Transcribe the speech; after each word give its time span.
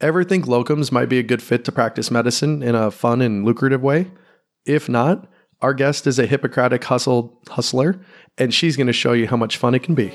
Ever 0.00 0.24
think 0.24 0.46
locums 0.46 0.90
might 0.90 1.10
be 1.10 1.18
a 1.18 1.22
good 1.22 1.42
fit 1.42 1.62
to 1.66 1.72
practice 1.72 2.10
medicine 2.10 2.62
in 2.62 2.74
a 2.74 2.90
fun 2.90 3.20
and 3.20 3.44
lucrative 3.44 3.82
way? 3.82 4.10
If 4.64 4.88
not, 4.88 5.28
our 5.60 5.74
guest 5.74 6.06
is 6.06 6.18
a 6.18 6.24
Hippocratic 6.24 6.82
hustle 6.84 7.38
hustler, 7.50 8.00
and 8.38 8.54
she's 8.54 8.78
going 8.78 8.86
to 8.86 8.94
show 8.94 9.12
you 9.12 9.26
how 9.26 9.36
much 9.36 9.58
fun 9.58 9.74
it 9.74 9.82
can 9.82 9.94
be. 9.94 10.08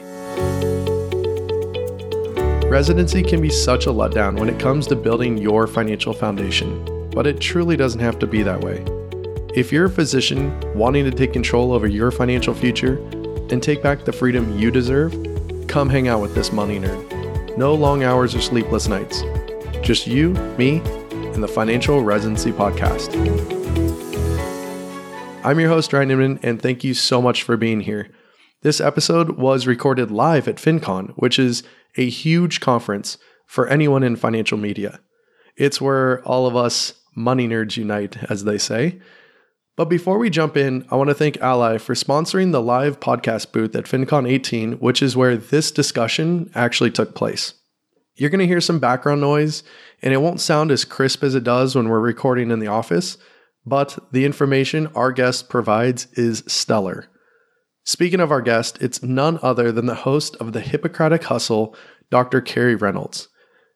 Residency 2.67 3.21
can 3.21 3.43
be 3.43 3.51
such 3.51 3.85
a 3.85 3.91
letdown 3.91 4.39
when 4.39 4.49
it 4.49 4.59
comes 4.59 4.87
to 4.87 4.95
building 4.95 5.37
your 5.37 5.67
financial 5.67 6.13
foundation, 6.13 6.83
but 7.11 7.27
it 7.27 7.39
truly 7.39 7.77
doesn't 7.77 8.01
have 8.01 8.17
to 8.17 8.25
be 8.25 8.41
that 8.41 8.61
way. 8.61 8.83
If 9.53 9.71
you're 9.71 9.85
a 9.85 9.89
physician 9.89 10.51
wanting 10.73 11.05
to 11.05 11.11
take 11.11 11.31
control 11.31 11.71
over 11.71 11.85
your 11.85 12.09
financial 12.09 12.55
future 12.55 12.97
and 13.51 13.61
take 13.61 13.83
back 13.83 14.03
the 14.03 14.11
freedom 14.11 14.57
you 14.57 14.71
deserve, 14.71 15.13
come 15.67 15.89
hang 15.89 16.07
out 16.07 16.21
with 16.21 16.33
this 16.33 16.51
money 16.51 16.79
nerd. 16.79 17.55
No 17.55 17.75
long 17.75 18.03
hours 18.03 18.33
or 18.33 18.41
sleepless 18.41 18.87
nights. 18.87 19.21
Just 19.85 20.07
you, 20.07 20.31
me, 20.57 20.81
and 21.13 21.43
the 21.43 21.47
Financial 21.47 22.01
Residency 22.01 22.51
Podcast. 22.51 23.13
I'm 25.43 25.59
your 25.59 25.69
host, 25.69 25.93
Ryan 25.93 26.09
Inman, 26.09 26.39
and 26.41 26.59
thank 26.59 26.83
you 26.83 26.95
so 26.95 27.21
much 27.21 27.43
for 27.43 27.55
being 27.55 27.81
here. 27.81 28.09
This 28.63 28.81
episode 28.81 29.37
was 29.37 29.67
recorded 29.67 30.09
live 30.09 30.47
at 30.47 30.55
FinCon, 30.55 31.13
which 31.17 31.37
is 31.37 31.61
a 31.97 32.09
huge 32.09 32.61
conference 32.61 33.19
for 33.45 33.67
anyone 33.67 34.01
in 34.01 34.15
financial 34.15 34.57
media. 34.57 35.01
It's 35.55 35.79
where 35.79 36.23
all 36.23 36.47
of 36.47 36.55
us 36.55 36.95
money 37.15 37.47
nerds 37.47 37.77
unite, 37.77 38.17
as 38.27 38.43
they 38.43 38.57
say. 38.57 38.99
But 39.75 39.85
before 39.85 40.17
we 40.17 40.31
jump 40.31 40.57
in, 40.57 40.87
I 40.89 40.95
want 40.95 41.09
to 41.09 41.13
thank 41.13 41.37
Ally 41.41 41.77
for 41.77 41.93
sponsoring 41.93 42.53
the 42.53 42.59
live 42.59 42.99
podcast 42.99 43.51
booth 43.51 43.75
at 43.75 43.85
FinCon 43.85 44.27
18, 44.27 44.79
which 44.79 45.03
is 45.03 45.15
where 45.15 45.37
this 45.37 45.69
discussion 45.69 46.49
actually 46.55 46.89
took 46.89 47.13
place. 47.13 47.53
You're 48.17 48.29
going 48.29 48.39
to 48.39 48.47
hear 48.47 48.61
some 48.61 48.79
background 48.79 49.19
noise, 49.19 49.63
and 50.01 50.13
it 50.13 50.21
won't 50.21 50.39
sound 50.39 50.71
as 50.71 50.85
crisp 50.85 51.21
as 51.23 51.35
it 51.35 51.43
does 51.43 51.75
when 51.75 51.89
we're 51.89 51.99
recording 51.99 52.49
in 52.49 52.59
the 52.59 52.67
office, 52.67 53.17
but 53.65 53.99
the 54.11 54.23
information 54.23 54.87
our 54.95 55.11
guest 55.11 55.49
provides 55.49 56.07
is 56.13 56.43
stellar. 56.47 57.07
Speaking 57.83 58.21
of 58.21 58.31
our 58.31 58.41
guest, 58.41 58.81
it's 58.81 59.03
none 59.03 59.37
other 59.41 59.71
than 59.71 59.85
the 59.85 59.95
host 59.95 60.37
of 60.37 60.53
the 60.53 60.61
Hippocratic 60.61 61.25
Hustle, 61.25 61.75
Dr. 62.09 62.39
Carrie 62.39 62.75
Reynolds. 62.75 63.27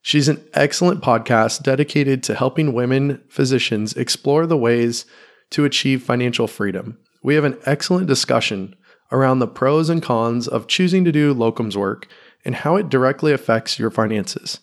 She's 0.02 0.30
an 0.30 0.42
excellent 0.54 1.02
podcast 1.02 1.64
dedicated 1.64 2.24
to 2.24 2.36
helping 2.36 2.74
women 2.74 3.22
physicians 3.28 3.94
explore 3.94 4.46
the 4.46 4.58
ways 4.58 5.06
to 5.50 5.66
achieve 5.66 6.02
financial 6.02 6.48
freedom. 6.48 6.98
We 7.22 7.36
have 7.36 7.44
an 7.44 7.58
excellent 7.66 8.08
discussion 8.08 8.76
around 9.12 9.40
the 9.40 9.48
pros 9.48 9.90
and 9.90 10.02
cons 10.02 10.48
of 10.48 10.68
choosing 10.68 11.04
to 11.04 11.12
do 11.12 11.36
locums 11.36 11.76
work 11.76 12.08
and 12.46 12.56
how 12.56 12.76
it 12.76 12.90
directly 12.90 13.32
affects 13.32 13.80
your 13.80 13.90
finances. 13.90 14.60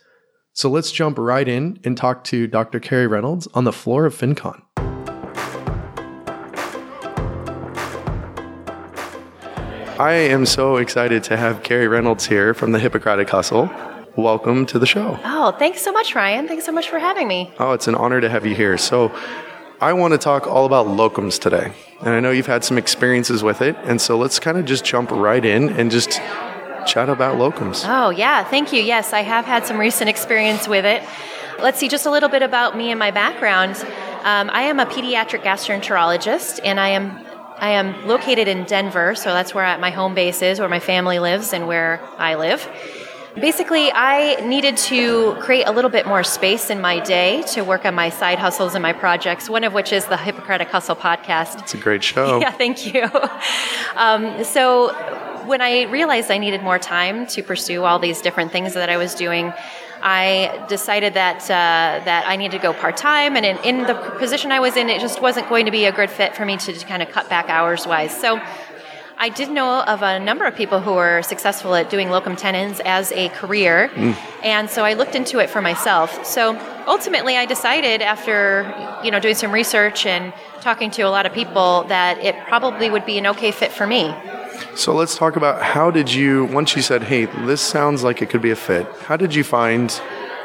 So 0.53 0.71
let's 0.71 0.91
jump 0.91 1.19
right 1.19 1.47
in 1.47 1.79
and 1.85 1.97
talk 1.97 2.25
to 2.25 2.47
Dr. 2.47 2.81
Carrie 2.81 3.07
Reynolds 3.07 3.47
on 3.55 3.65
the 3.65 3.73
floor 3.73 4.07
of 4.07 4.15
FinCon. 4.15 4.63
I 9.99 10.13
am 10.13 10.45
so 10.45 10.77
excited 10.77 11.25
to 11.25 11.37
have 11.37 11.63
Carrie 11.63 11.89
Reynolds 11.89 12.27
here 12.27 12.55
from 12.55 12.73
the 12.73 12.79
Hippocratic 12.79 13.31
Hustle. 13.31 13.71
Welcome 14.17 14.67
to 14.67 14.79
the 14.79 14.87
show. 14.87 15.19
Oh, 15.25 15.53
thanks 15.59 15.83
so 15.83 15.93
much, 15.93 16.15
Ryan. 16.15 16.49
Thanks 16.49 16.65
so 16.65 16.73
much 16.73 16.89
for 16.89 16.99
having 16.99 17.29
me. 17.29 17.53
Oh, 17.59 17.73
it's 17.73 17.89
an 17.89 17.95
honor 17.95 18.21
to 18.21 18.29
have 18.29 18.47
you 18.47 18.55
here. 18.55 18.79
So, 18.79 19.13
I 19.79 19.93
want 19.93 20.13
to 20.13 20.19
talk 20.19 20.47
all 20.47 20.65
about 20.65 20.87
locums 20.87 21.39
today. 21.39 21.71
And 22.01 22.09
I 22.09 22.21
know 22.21 22.31
you've 22.31 22.47
had 22.47 22.65
some 22.65 22.79
experiences 22.79 23.43
with 23.43 23.61
it. 23.61 23.77
And 23.85 24.01
so 24.01 24.17
let's 24.17 24.39
kind 24.39 24.57
of 24.57 24.65
just 24.65 24.87
jump 24.87 25.11
right 25.11 25.45
in 25.45 25.69
and 25.69 25.91
just 25.91 26.19
chat 26.87 27.09
about 27.09 27.37
locums. 27.37 27.85
Oh, 27.87 28.11
yeah. 28.11 28.45
Thank 28.45 28.73
you. 28.73 28.81
Yes, 28.81 29.13
I 29.13 29.21
have 29.21 29.45
had 29.45 29.67
some 29.67 29.79
recent 29.79 30.09
experience 30.09 30.67
with 30.69 30.85
it. 30.85 31.03
Let's 31.61 31.79
see 31.79 31.89
just 31.89 32.07
a 32.07 32.11
little 32.11 32.29
bit 32.29 32.43
about 32.43 32.77
me 32.77 32.91
and 32.91 32.99
my 32.99 33.11
background. 33.11 33.77
Um, 34.25 34.51
I 34.53 34.63
am 34.63 34.81
a 34.81 34.87
pediatric 34.87 35.43
gastroenterologist, 35.43 36.61
and 36.65 36.79
I 36.81 36.91
am 36.91 37.25
I 37.59 37.71
am 37.71 38.07
located 38.07 38.49
in 38.49 38.65
Denver, 38.65 39.15
so 39.15 39.33
that's 39.33 39.55
where 39.55 39.79
my 39.79 39.89
home 39.91 40.15
base 40.15 40.43
is, 40.43 40.61
where 40.61 40.69
my 40.69 40.81
family 40.81 41.19
lives, 41.19 41.55
and 41.55 41.67
where 41.67 42.03
I 42.19 42.35
live. 42.35 42.69
Basically, 43.35 43.91
I 43.93 44.37
needed 44.47 44.77
to 44.79 45.35
create 45.41 45.65
a 45.65 45.73
little 45.73 45.91
bit 45.91 46.07
more 46.07 46.23
space 46.23 46.69
in 46.71 46.81
my 46.81 47.01
day 47.01 47.43
to 47.53 47.63
work 47.63 47.85
on 47.85 47.95
my 47.95 48.11
side 48.11 48.39
hustles 48.39 48.75
and 48.75 48.83
my 48.83 48.93
projects, 48.93 49.49
one 49.49 49.65
of 49.65 49.73
which 49.73 49.93
is 49.93 50.07
the 50.07 50.17
Hippocratic 50.17 50.69
Hustle 50.69 50.97
podcast. 50.97 51.61
It's 51.61 51.75
a 51.75 51.79
great 51.79 52.03
show. 52.03 52.41
Yeah, 52.47 52.51
thank 52.51 52.93
you. 52.93 53.09
Um, 53.97 54.45
so, 54.45 54.91
when 55.47 55.61
I 55.61 55.85
realized 55.85 56.31
I 56.31 56.39
needed 56.39 56.63
more 56.63 56.79
time 56.79 57.27
to 57.29 57.43
pursue 57.43 57.85
all 57.85 57.99
these 57.99 58.21
different 58.21 58.53
things 58.53 58.75
that 58.75 58.91
I 58.91 58.97
was 58.97 59.15
doing, 59.15 59.53
I 60.03 60.67
decided 60.69 61.15
that 61.15 61.45
uh, 61.45 62.05
that 62.05 62.25
I 62.27 62.37
needed 62.37 62.59
to 62.59 62.63
go 62.63 62.73
part 62.73 62.97
time, 62.97 63.37
and 63.37 63.47
in, 63.47 63.57
in, 63.59 63.87
the 63.87 63.95
position 64.19 64.53
I 64.53 64.61
was 64.61 64.77
in, 64.77 64.89
it 64.91 65.01
just 65.01 65.23
wasn't 65.23 65.49
going 65.49 65.65
to 65.65 65.71
be 65.71 65.87
a 65.87 65.93
good 65.93 66.11
fit 66.11 66.37
for 66.37 66.45
me 66.45 66.57
to 66.59 66.73
kind 66.85 67.03
of 67.03 67.11
cut 67.11 67.29
back 67.29 67.49
hours 67.49 67.87
wise. 67.87 68.19
So. 68.19 68.41
I 69.19 69.31
did 69.31 69.51
know 69.51 69.81
of 69.81 70.03
a 70.03 70.21
number 70.21 70.45
of 70.45 70.55
people 70.55 70.79
who 70.79 70.93
were 70.93 71.23
successful 71.23 71.75
at 71.75 71.89
doing 71.89 72.11
locum 72.11 72.37
tenens 72.37 72.81
as 72.81 73.13
a 73.13 73.31
career, 73.31 73.89
mm. 73.95 74.15
and 74.43 74.69
so 74.69 74.85
I 74.85 74.93
looked 74.93 75.15
into 75.15 75.39
it 75.39 75.49
for 75.49 75.63
myself. 75.63 76.27
So 76.27 76.55
ultimately, 76.87 77.35
I 77.35 77.47
decided 77.47 78.03
after 78.03 79.01
you 79.03 79.11
know 79.11 79.19
doing 79.19 79.35
some 79.35 79.53
research 79.53 80.05
and 80.05 80.35
talking 80.61 80.91
to 80.91 81.03
a 81.03 81.09
lot 81.09 81.25
of 81.25 81.33
people 81.33 81.85
that 81.85 82.19
it 82.19 82.37
probably 82.47 82.91
would 82.91 83.07
be 83.07 83.17
an 83.17 83.27
okay 83.29 83.53
fit 83.53 83.73
for 83.73 83.87
me. 83.87 84.15
So 84.75 84.95
let's 84.95 85.17
talk 85.17 85.37
about 85.37 85.63
how 85.63 85.91
did 85.91 86.13
you 86.13 86.45
once 86.47 86.77
you 86.77 86.83
said, 86.83 87.05
"Hey, 87.05 87.25
this 87.25 87.61
sounds 87.61 88.03
like 88.03 88.23
it 88.23 88.31
could 88.31 88.43
be 88.43 88.51
a 88.51 88.57
fit." 88.57 88.87
How 89.07 89.17
did 89.17 89.35
you 89.35 89.45
find 89.45 90.01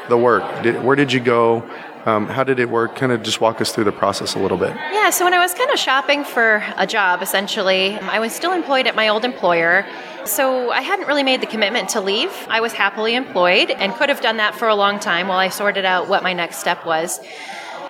the 0.08 0.16
work? 0.16 0.62
Did, 0.62 0.82
where 0.82 0.96
did 0.96 1.12
you 1.12 1.20
go? 1.20 1.68
Um, 2.04 2.26
how 2.26 2.42
did 2.42 2.58
it 2.58 2.68
work? 2.68 2.96
Kind 2.96 3.12
of 3.12 3.22
just 3.22 3.40
walk 3.40 3.60
us 3.60 3.72
through 3.72 3.84
the 3.84 3.92
process 3.92 4.34
a 4.34 4.38
little 4.40 4.58
bit. 4.58 4.74
Yeah, 4.74 5.10
so 5.10 5.24
when 5.24 5.34
I 5.34 5.38
was 5.38 5.54
kind 5.54 5.70
of 5.70 5.78
shopping 5.78 6.24
for 6.24 6.64
a 6.76 6.86
job, 6.86 7.22
essentially, 7.22 7.94
I 7.94 8.18
was 8.18 8.32
still 8.32 8.52
employed 8.52 8.88
at 8.88 8.96
my 8.96 9.08
old 9.08 9.24
employer. 9.24 9.86
So 10.24 10.70
I 10.70 10.82
hadn't 10.82 11.06
really 11.06 11.22
made 11.22 11.40
the 11.40 11.46
commitment 11.46 11.90
to 11.90 12.00
leave. 12.00 12.32
I 12.48 12.60
was 12.60 12.72
happily 12.72 13.14
employed 13.14 13.70
and 13.70 13.92
could 13.94 14.08
have 14.08 14.20
done 14.20 14.38
that 14.38 14.54
for 14.56 14.68
a 14.68 14.74
long 14.74 14.98
time 14.98 15.28
while 15.28 15.38
I 15.38 15.48
sorted 15.48 15.84
out 15.84 16.08
what 16.08 16.22
my 16.22 16.32
next 16.32 16.58
step 16.58 16.84
was. 16.84 17.20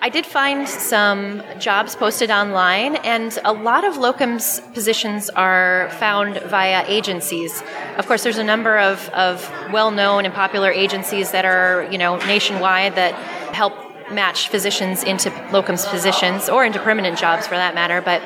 I 0.03 0.09
did 0.09 0.25
find 0.25 0.67
some 0.67 1.41
jobs 1.59 1.95
posted 1.95 2.29
online, 2.29 2.97
and 2.97 3.39
a 3.45 3.53
lot 3.53 3.85
of 3.85 3.93
locums 3.93 4.59
positions 4.73 5.29
are 5.29 5.89
found 5.91 6.41
via 6.41 6.83
agencies. 6.89 7.63
Of 7.97 8.05
course, 8.05 8.21
there's 8.21 8.37
a 8.37 8.43
number 8.43 8.77
of, 8.79 9.07
of 9.11 9.49
well 9.71 9.91
known 9.91 10.25
and 10.25 10.33
popular 10.33 10.69
agencies 10.69 11.31
that 11.31 11.45
are, 11.45 11.87
you 11.89 11.97
know, 11.97 12.17
nationwide 12.17 12.95
that 12.95 13.13
help 13.55 13.73
match 14.11 14.49
physicians 14.49 15.05
into 15.05 15.29
locums 15.55 15.89
positions 15.89 16.49
or 16.49 16.65
into 16.65 16.79
permanent 16.79 17.17
jobs 17.17 17.47
for 17.47 17.55
that 17.55 17.73
matter. 17.73 18.01
But 18.01 18.21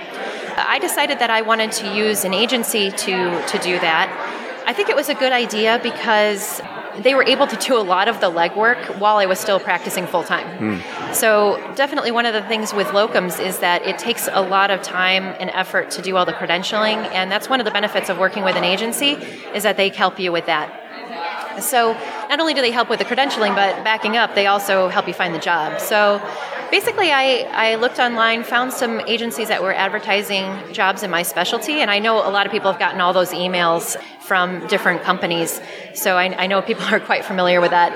I 0.57 0.79
decided 0.79 1.19
that 1.19 1.29
I 1.29 1.44
wanted 1.44 1.71
to 1.73 1.95
use 1.95 2.25
an 2.25 2.33
agency 2.33 2.89
to, 2.89 3.45
to 3.49 3.57
do 3.59 3.77
that. 3.81 4.63
I 4.65 4.73
think 4.73 4.89
it 4.89 4.95
was 4.95 5.09
a 5.09 5.13
good 5.13 5.31
idea 5.31 5.79
because 5.83 6.59
they 7.00 7.16
were 7.16 7.24
able 7.24 7.47
to 7.47 7.56
do 7.56 7.78
a 7.78 7.81
lot 7.81 8.08
of 8.08 8.19
the 8.19 8.30
legwork 8.30 9.00
while 9.00 9.18
I 9.18 9.25
was 9.25 9.40
still 9.40 9.59
practicing 9.59 10.08
full 10.08 10.24
time. 10.24 10.47
Mm. 10.58 11.13
So, 11.13 11.58
definitely 11.75 12.12
one 12.12 12.25
of 12.25 12.34
the 12.34 12.41
things 12.44 12.74
with 12.74 12.88
locums 12.88 13.44
is 13.44 13.59
that 13.59 13.85
it 13.85 13.97
takes 13.97 14.28
a 14.31 14.41
lot 14.41 14.72
of 14.72 14.81
time 14.81 15.24
and 15.40 15.50
effort 15.52 15.91
to 15.91 16.02
do 16.02 16.16
all 16.18 16.25
the 16.25 16.34
credentialing, 16.34 17.09
and 17.13 17.31
that's 17.31 17.50
one 17.50 17.59
of 17.59 17.66
the 17.66 17.72
benefits 17.72 18.09
of 18.09 18.18
working 18.18 18.44
with 18.44 18.56
an 18.56 18.63
agency 18.63 19.12
is 19.53 19.63
that 19.63 19.78
they 19.78 19.90
help 19.90 20.19
you 20.19 20.31
with 20.31 20.46
that. 20.47 20.84
So, 21.62 21.94
not 22.30 22.40
only 22.40 22.53
do 22.53 22.62
they 22.62 22.72
help 22.72 22.90
with 22.90 23.00
the 23.00 23.06
credentialing, 23.06 23.56
but 23.56 23.84
backing 23.84 24.18
up, 24.18 24.36
they 24.36 24.47
also 24.47 24.90
help 24.90 25.07
you 25.07 25.13
find 25.13 25.34
the 25.34 25.40
job. 25.40 25.80
So, 25.80 26.22
basically, 26.69 27.12
I, 27.12 27.47
I 27.52 27.75
looked 27.75 28.00
online, 28.00 28.44
found 28.44 28.74
some 28.74 29.00
agencies 29.02 29.47
that 29.47 29.62
were 29.63 29.74
advertising 29.74 30.74
jobs 30.74 31.03
in 31.03 31.09
my 31.09 31.24
specialty, 31.24 31.81
and 31.81 31.90
I 31.90 32.00
know 32.00 32.18
a 32.18 32.30
lot 32.30 32.46
of 32.46 32.52
people 32.52 32.72
have 32.72 32.80
gotten 32.80 33.02
all 33.02 33.13
those 33.13 33.31
emails 33.31 33.96
from 34.27 34.67
different 34.67 35.01
companies. 35.03 35.59
So, 35.93 36.17
I, 36.17 36.43
I 36.43 36.47
know 36.47 36.61
people 36.61 36.85
are 36.93 36.99
quite 36.99 37.25
familiar 37.25 37.61
with 37.61 37.71
that. 37.71 37.93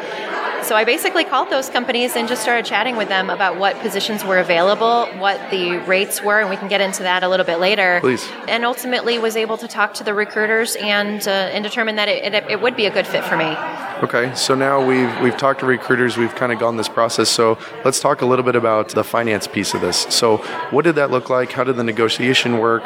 So 0.66 0.76
I 0.76 0.84
basically 0.84 1.26
called 1.26 1.50
those 1.50 1.70
companies 1.70 2.16
and 2.16 2.28
just 2.28 2.44
started 2.44 2.66
chatting 2.66 2.96
with 2.96 3.10
them 3.10 3.32
about 3.32 3.58
what 3.58 3.80
positions 3.80 4.24
were 4.24 4.38
available, 4.38 5.08
what 5.18 5.40
the 5.50 5.80
rates 5.80 6.22
were, 6.22 6.40
and 6.40 6.52
we 6.52 6.56
can 6.56 6.68
get 6.68 6.82
into 6.82 7.04
that 7.04 7.24
a 7.24 7.30
little 7.30 7.46
bit 7.46 7.60
later. 7.60 7.98
Please. 8.00 8.26
And 8.48 8.64
ultimately 8.64 9.18
was 9.18 9.36
able 9.36 9.58
to 9.58 9.68
talk 9.68 9.96
to 9.96 10.04
the 10.04 10.14
recruiters 10.14 10.76
and 10.76 11.28
uh, 11.28 11.32
and 11.32 11.64
determine 11.64 11.96
that 11.96 12.08
it, 12.08 12.34
it, 12.34 12.44
it 12.52 12.62
would 12.62 12.76
be 12.76 12.86
a 12.86 12.92
good 12.92 13.08
fit 13.08 13.24
for 13.24 13.36
me. 13.38 13.56
Okay, 14.04 14.34
so 14.36 14.54
now 14.54 14.86
we've 14.86 15.20
we've 15.22 15.38
talked 15.38 15.62
to 15.62 15.66
recruiters, 15.66 16.16
we've 16.16 16.36
kind 16.36 16.52
of 16.52 16.60
gone 16.60 16.78
this 16.78 16.90
process. 16.90 17.30
So 17.30 17.58
let's 17.84 18.00
talk 18.00 18.22
a 18.22 18.26
little 18.26 18.46
bit 18.46 18.56
about 18.56 18.90
the 18.90 19.04
finance 19.04 19.48
piece 19.48 19.74
of 19.74 19.82
this. 19.82 20.06
So 20.10 20.38
what 20.70 20.86
did 20.86 20.96
that 20.96 21.10
look 21.10 21.30
like? 21.30 21.52
How 21.52 21.64
did 21.64 21.76
the 21.76 21.84
negotiation 21.84 22.60
work? 22.60 22.84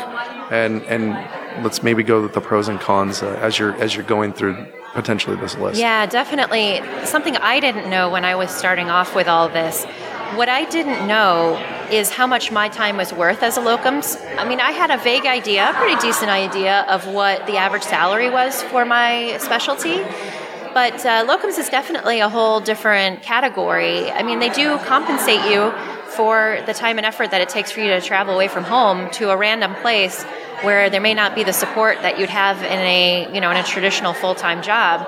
And 0.52 0.84
and 0.84 1.64
let's 1.64 1.82
maybe 1.82 2.04
go 2.04 2.22
with 2.22 2.34
the 2.34 2.42
pros 2.42 2.68
and 2.68 2.80
cons 2.80 3.24
uh, 3.24 3.40
as 3.42 3.58
you're 3.58 3.74
as 3.82 3.96
you're 3.96 4.06
going 4.06 4.34
through 4.34 4.66
potentially 4.94 5.36
this 5.36 5.58
list. 5.58 5.80
Yeah, 5.80 6.06
definitely. 6.06 6.82
Something 7.06 7.36
I 7.38 7.60
didn't 7.60 7.90
know 7.90 8.10
when 8.10 8.24
I 8.24 8.36
was 8.36 8.50
starting 8.50 8.90
off 8.90 9.16
with 9.16 9.28
all 9.28 9.50
this. 9.50 9.84
What 10.36 10.50
I 10.50 10.66
didn't 10.66 11.08
know 11.08 11.62
is 11.92 12.10
how 12.10 12.26
much 12.26 12.52
my 12.52 12.70
time 12.70 12.98
was 12.98 13.14
worth 13.14 13.44
as 13.44 13.58
a 13.58 13.62
locums. 13.62 14.20
I 14.38 14.48
mean, 14.48 14.60
I 14.60 14.72
had 14.72 14.92
a 14.92 14.98
vague 14.98 15.26
idea, 15.26 15.70
a 15.70 15.74
pretty 15.74 16.00
decent 16.02 16.32
idea 16.32 16.82
of 16.90 17.08
what 17.08 17.46
the 17.46 17.58
average 17.58 17.84
salary 17.84 18.30
was 18.30 18.64
for 18.64 18.86
my 18.86 19.38
specialty. 19.40 19.98
But 20.74 21.06
uh, 21.06 21.26
locums 21.26 21.58
is 21.58 21.70
definitely 21.70 22.20
a 22.20 22.28
whole 22.28 22.60
different 22.60 23.22
category. 23.22 24.12
I 24.12 24.24
mean, 24.24 24.40
they 24.40 24.50
do 24.50 24.78
compensate 24.80 25.50
you 25.50 25.74
for 26.16 26.60
the 26.66 26.74
time 26.74 26.98
and 26.98 27.06
effort 27.06 27.32
that 27.32 27.42
it 27.42 27.50
takes 27.50 27.72
for 27.72 27.80
you 27.80 27.88
to 27.88 28.02
travel 28.02 28.34
away 28.34 28.48
from 28.48 28.64
home 28.64 29.10
to 29.12 29.30
a 29.30 29.38
random 29.38 29.74
place 29.76 30.24
where 30.62 30.90
there 30.90 31.02
may 31.02 31.14
not 31.14 31.36
be 31.36 31.44
the 31.44 31.54
support 31.54 32.02
that 32.02 32.18
you'd 32.20 32.30
have 32.30 32.58
in 32.64 32.80
a 32.80 33.34
you 33.34 33.42
know 33.42 33.52
in 33.52 33.58
a 33.58 33.64
traditional 33.64 34.14
full-time 34.14 34.62
job. 34.62 35.06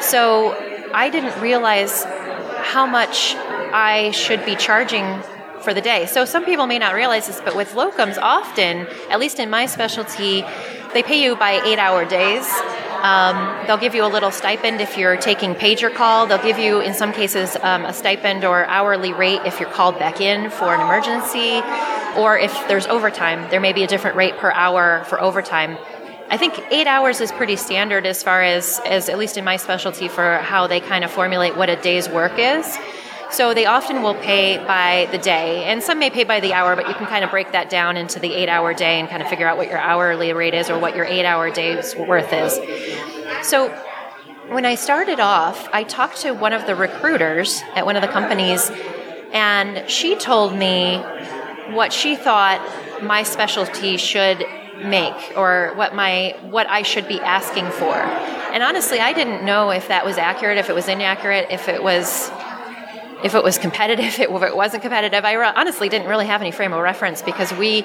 So 0.00 0.52
I 0.92 1.10
didn't 1.10 1.40
realize 1.40 2.04
how 2.04 2.86
much 2.86 3.34
I 3.36 4.10
should 4.12 4.44
be 4.44 4.56
charging 4.56 5.22
for 5.62 5.72
the 5.72 5.80
day. 5.80 6.06
So 6.06 6.24
some 6.24 6.44
people 6.44 6.66
may 6.66 6.78
not 6.78 6.94
realize 6.94 7.26
this, 7.26 7.40
but 7.40 7.56
with 7.56 7.72
locums, 7.72 8.18
often, 8.20 8.86
at 9.10 9.18
least 9.20 9.38
in 9.38 9.48
my 9.48 9.66
specialty, 9.66 10.44
they 10.92 11.02
pay 11.02 11.22
you 11.22 11.36
by 11.36 11.52
eight 11.64 11.78
hour 11.78 12.04
days. 12.04 12.46
Um, 13.02 13.66
they'll 13.66 13.78
give 13.78 13.96
you 13.96 14.04
a 14.04 14.06
little 14.06 14.30
stipend 14.30 14.80
if 14.80 14.96
you're 14.96 15.16
taking 15.16 15.56
pager 15.56 15.92
call. 15.92 16.28
They'll 16.28 16.42
give 16.42 16.58
you, 16.58 16.80
in 16.80 16.94
some 16.94 17.12
cases, 17.12 17.56
um, 17.60 17.84
a 17.84 17.92
stipend 17.92 18.44
or 18.44 18.64
hourly 18.66 19.12
rate 19.12 19.40
if 19.44 19.58
you're 19.58 19.68
called 19.68 19.98
back 19.98 20.20
in 20.20 20.50
for 20.50 20.72
an 20.72 20.80
emergency, 20.80 21.60
or 22.16 22.38
if 22.38 22.52
there's 22.68 22.86
overtime. 22.86 23.50
There 23.50 23.60
may 23.60 23.72
be 23.72 23.82
a 23.82 23.88
different 23.88 24.16
rate 24.16 24.36
per 24.38 24.52
hour 24.52 25.04
for 25.08 25.20
overtime. 25.20 25.76
I 26.30 26.36
think 26.36 26.58
eight 26.70 26.86
hours 26.86 27.20
is 27.20 27.32
pretty 27.32 27.56
standard 27.56 28.06
as 28.06 28.22
far 28.22 28.40
as, 28.40 28.80
as 28.86 29.08
at 29.08 29.18
least 29.18 29.36
in 29.36 29.44
my 29.44 29.56
specialty, 29.56 30.06
for 30.06 30.38
how 30.38 30.68
they 30.68 30.78
kind 30.78 31.02
of 31.02 31.10
formulate 31.10 31.56
what 31.56 31.68
a 31.68 31.76
day's 31.76 32.08
work 32.08 32.38
is. 32.38 32.78
So 33.32 33.54
they 33.54 33.64
often 33.64 34.02
will 34.02 34.14
pay 34.14 34.58
by 34.58 35.08
the 35.10 35.16
day, 35.16 35.64
and 35.64 35.82
some 35.82 35.98
may 35.98 36.10
pay 36.10 36.24
by 36.24 36.40
the 36.40 36.52
hour, 36.52 36.76
but 36.76 36.86
you 36.86 36.94
can 36.94 37.06
kind 37.06 37.24
of 37.24 37.30
break 37.30 37.52
that 37.52 37.70
down 37.70 37.96
into 37.96 38.20
the 38.20 38.32
eight 38.34 38.50
hour 38.50 38.74
day 38.74 39.00
and 39.00 39.08
kind 39.08 39.22
of 39.22 39.28
figure 39.28 39.48
out 39.48 39.56
what 39.56 39.68
your 39.68 39.78
hourly 39.78 40.34
rate 40.34 40.52
is 40.52 40.68
or 40.68 40.78
what 40.78 40.94
your 40.94 41.06
eight 41.06 41.24
hour 41.24 41.50
day's 41.50 41.96
worth 41.96 42.30
is. 42.30 42.60
So 43.42 43.70
when 44.50 44.66
I 44.66 44.74
started 44.74 45.18
off, 45.18 45.66
I 45.72 45.82
talked 45.82 46.18
to 46.18 46.32
one 46.32 46.52
of 46.52 46.66
the 46.66 46.74
recruiters 46.74 47.62
at 47.74 47.86
one 47.86 47.96
of 47.96 48.02
the 48.02 48.08
companies, 48.08 48.70
and 49.32 49.88
she 49.88 50.14
told 50.14 50.54
me 50.54 50.98
what 51.70 51.90
she 51.90 52.16
thought 52.16 52.60
my 53.02 53.22
specialty 53.22 53.96
should 53.96 54.44
make 54.84 55.32
or 55.36 55.72
what 55.76 55.94
my 55.94 56.36
what 56.42 56.68
I 56.68 56.82
should 56.82 57.08
be 57.08 57.18
asking 57.18 57.70
for. 57.70 57.94
And 57.94 58.62
honestly, 58.62 59.00
I 59.00 59.14
didn't 59.14 59.42
know 59.42 59.70
if 59.70 59.88
that 59.88 60.04
was 60.04 60.18
accurate, 60.18 60.58
if 60.58 60.68
it 60.68 60.74
was 60.74 60.86
inaccurate, 60.86 61.46
if 61.50 61.68
it 61.68 61.82
was 61.82 62.30
if 63.22 63.34
it 63.34 63.42
was 63.42 63.58
competitive, 63.58 64.04
if 64.18 64.20
it 64.20 64.56
wasn't 64.56 64.82
competitive. 64.82 65.24
I 65.24 65.36
honestly 65.36 65.88
didn't 65.88 66.08
really 66.08 66.26
have 66.26 66.40
any 66.40 66.50
frame 66.50 66.72
of 66.72 66.82
reference 66.82 67.22
because 67.22 67.52
we 67.52 67.84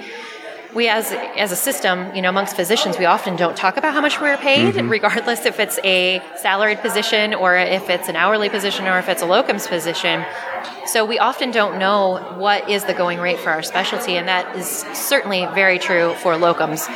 we 0.76 0.88
as 0.90 1.12
as 1.12 1.52
a 1.52 1.56
system, 1.56 2.14
you 2.16 2.22
know, 2.22 2.30
amongst 2.30 2.56
physicians, 2.56 2.98
we 2.98 3.06
often 3.06 3.36
don't 3.36 3.56
talk 3.56 3.78
about 3.78 3.94
how 3.94 4.02
much 4.02 4.20
we're 4.20 4.38
paid, 4.38 4.76
mm-hmm. 4.76 4.90
regardless 4.90 5.46
if 5.46 5.60
it's 5.60 5.80
a 5.84 6.22
salaried 6.36 6.80
position 6.80 7.34
or 7.34 7.56
if 7.56 7.90
it's 7.90 8.10
an 8.10 8.16
hourly 8.16 8.50
position 8.50 8.86
or 8.86 9.00
if 9.00 9.10
it's 9.10 9.22
a 9.22 9.26
locums 9.26 9.68
position. 9.68 10.26
So 10.86 11.06
we 11.06 11.20
often 11.20 11.52
don't 11.52 11.80
know 11.80 12.36
what 12.38 12.70
is 12.70 12.84
the 12.84 12.94
going 12.94 13.20
rate 13.20 13.40
for 13.40 13.50
our 13.50 13.64
specialty, 13.64 14.18
and 14.18 14.28
that 14.28 14.56
is 14.56 14.68
certainly 14.94 15.46
very 15.54 15.80
true 15.80 16.14
for 16.16 16.34
locums. 16.34 16.88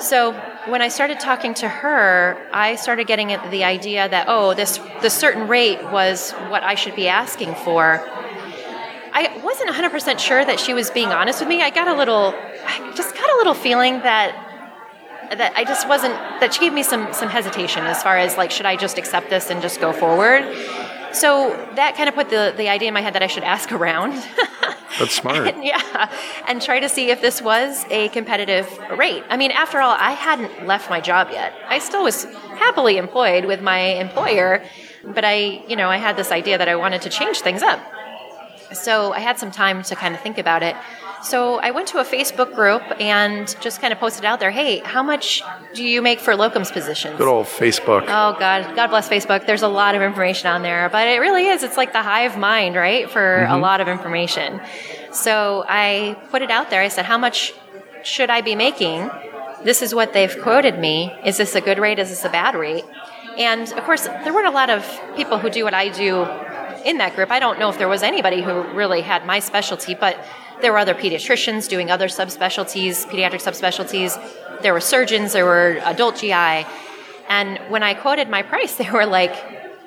So 0.00 0.32
when 0.70 0.82
I 0.82 0.88
started 0.88 1.18
talking 1.18 1.54
to 1.54 1.68
her, 1.68 2.48
I 2.52 2.76
started 2.76 3.06
getting 3.06 3.28
the 3.50 3.64
idea 3.64 4.08
that 4.08 4.26
oh, 4.28 4.54
this 4.54 4.78
this 5.02 5.14
certain 5.14 5.48
rate 5.48 5.82
was 5.90 6.30
what 6.48 6.62
I 6.62 6.74
should 6.74 6.94
be 6.94 7.08
asking 7.08 7.54
for. 7.56 8.00
I 9.12 9.40
wasn't 9.42 9.70
100% 9.70 10.20
sure 10.20 10.44
that 10.44 10.60
she 10.60 10.72
was 10.72 10.90
being 10.90 11.08
honest 11.08 11.40
with 11.40 11.48
me. 11.48 11.62
I 11.62 11.70
got 11.70 11.88
a 11.88 11.94
little, 11.94 12.32
I 12.64 12.92
just 12.94 13.12
got 13.16 13.28
a 13.28 13.36
little 13.38 13.54
feeling 13.54 13.94
that 14.00 14.46
that 15.36 15.52
I 15.56 15.64
just 15.64 15.88
wasn't 15.88 16.14
that 16.40 16.54
she 16.54 16.60
gave 16.60 16.72
me 16.72 16.82
some 16.82 17.12
some 17.12 17.28
hesitation 17.28 17.84
as 17.84 18.02
far 18.02 18.18
as 18.18 18.36
like 18.36 18.50
should 18.50 18.66
I 18.66 18.76
just 18.76 18.98
accept 18.98 19.30
this 19.30 19.50
and 19.50 19.60
just 19.60 19.80
go 19.80 19.92
forward. 19.92 20.42
So 21.12 21.50
that 21.74 21.96
kind 21.96 22.08
of 22.08 22.14
put 22.14 22.30
the 22.30 22.54
the 22.56 22.68
idea 22.68 22.88
in 22.88 22.94
my 22.94 23.00
head 23.00 23.14
that 23.14 23.22
I 23.22 23.26
should 23.26 23.44
ask 23.44 23.72
around. 23.78 24.12
That's 24.98 25.14
smart. 25.22 25.46
and, 25.48 25.64
yeah, 25.64 26.12
and 26.46 26.60
try 26.60 26.80
to 26.80 26.88
see 26.88 27.10
if 27.10 27.20
this 27.20 27.40
was 27.40 27.84
a 27.90 28.08
competitive 28.08 28.66
rate. 28.96 29.22
I 29.28 29.36
mean, 29.36 29.50
after 29.50 29.80
all, 29.80 29.94
I 29.98 30.12
hadn't 30.12 30.66
left 30.66 30.90
my 30.90 31.00
job 31.00 31.28
yet. 31.30 31.52
I 31.68 31.78
still 31.78 32.02
was 32.04 32.24
happily 32.24 32.96
employed 32.98 33.44
with 33.44 33.60
my 33.62 33.78
employer, 33.78 34.64
but 35.04 35.24
I, 35.24 35.62
you 35.68 35.76
know, 35.76 35.88
I 35.88 35.96
had 35.96 36.16
this 36.16 36.30
idea 36.30 36.58
that 36.58 36.68
I 36.68 36.76
wanted 36.76 37.02
to 37.02 37.08
change 37.08 37.40
things 37.40 37.62
up. 37.62 37.80
So 38.72 39.12
I 39.12 39.18
had 39.20 39.38
some 39.38 39.50
time 39.50 39.82
to 39.82 39.96
kind 39.96 40.14
of 40.14 40.20
think 40.20 40.38
about 40.38 40.62
it. 40.62 40.76
So 41.22 41.60
I 41.60 41.70
went 41.70 41.88
to 41.88 41.98
a 41.98 42.04
Facebook 42.04 42.54
group 42.54 42.82
and 42.98 43.54
just 43.60 43.80
kind 43.80 43.92
of 43.92 43.98
posted 43.98 44.24
out 44.24 44.40
there, 44.40 44.50
"Hey, 44.50 44.78
how 44.78 45.02
much 45.02 45.42
do 45.74 45.84
you 45.84 46.00
make 46.00 46.18
for 46.18 46.32
locums 46.34 46.72
positions?" 46.72 47.18
Good 47.18 47.28
old 47.28 47.46
Facebook. 47.46 48.04
Oh 48.04 48.36
God, 48.38 48.74
God 48.74 48.88
bless 48.88 49.08
Facebook. 49.08 49.46
There's 49.46 49.62
a 49.62 49.68
lot 49.68 49.94
of 49.94 50.02
information 50.02 50.48
on 50.48 50.62
there, 50.62 50.88
but 50.88 51.06
it 51.08 51.18
really 51.20 51.46
is. 51.46 51.62
It's 51.62 51.76
like 51.76 51.92
the 51.92 52.02
hive 52.02 52.38
mind, 52.38 52.74
right, 52.74 53.10
for 53.10 53.20
mm-hmm. 53.20 53.52
a 53.52 53.58
lot 53.58 53.80
of 53.80 53.88
information. 53.88 54.60
So 55.12 55.64
I 55.68 56.16
put 56.30 56.42
it 56.42 56.50
out 56.50 56.70
there. 56.70 56.80
I 56.80 56.88
said, 56.88 57.04
"How 57.04 57.18
much 57.18 57.52
should 58.02 58.30
I 58.30 58.40
be 58.40 58.54
making?" 58.54 59.10
This 59.62 59.82
is 59.82 59.94
what 59.94 60.14
they've 60.14 60.36
quoted 60.40 60.78
me. 60.78 61.12
Is 61.22 61.36
this 61.36 61.54
a 61.54 61.60
good 61.60 61.78
rate? 61.78 61.98
Is 61.98 62.08
this 62.08 62.24
a 62.24 62.30
bad 62.30 62.54
rate? 62.54 62.84
And 63.36 63.70
of 63.72 63.84
course, 63.84 64.04
there 64.06 64.32
weren't 64.32 64.48
a 64.48 64.56
lot 64.62 64.70
of 64.70 64.84
people 65.16 65.38
who 65.38 65.50
do 65.50 65.64
what 65.64 65.74
I 65.74 65.90
do 65.90 66.26
in 66.84 66.96
that 66.98 67.14
group. 67.14 67.30
I 67.30 67.38
don't 67.38 67.58
know 67.58 67.68
if 67.68 67.76
there 67.76 67.88
was 67.88 68.02
anybody 68.02 68.40
who 68.40 68.62
really 68.72 69.02
had 69.02 69.26
my 69.26 69.38
specialty, 69.38 69.94
but 69.94 70.16
there 70.62 70.72
were 70.72 70.78
other 70.78 70.94
pediatricians 70.94 71.68
doing 71.68 71.90
other 71.90 72.08
subspecialties, 72.08 73.06
pediatric 73.06 73.42
subspecialties. 73.42 74.18
There 74.62 74.72
were 74.72 74.80
surgeons, 74.80 75.32
there 75.32 75.44
were 75.44 75.80
adult 75.84 76.16
GI. 76.16 76.66
And 77.28 77.58
when 77.68 77.82
I 77.82 77.94
quoted 77.94 78.28
my 78.28 78.42
price, 78.42 78.76
they 78.80 78.90
were 78.90 79.06
like, 79.06 79.34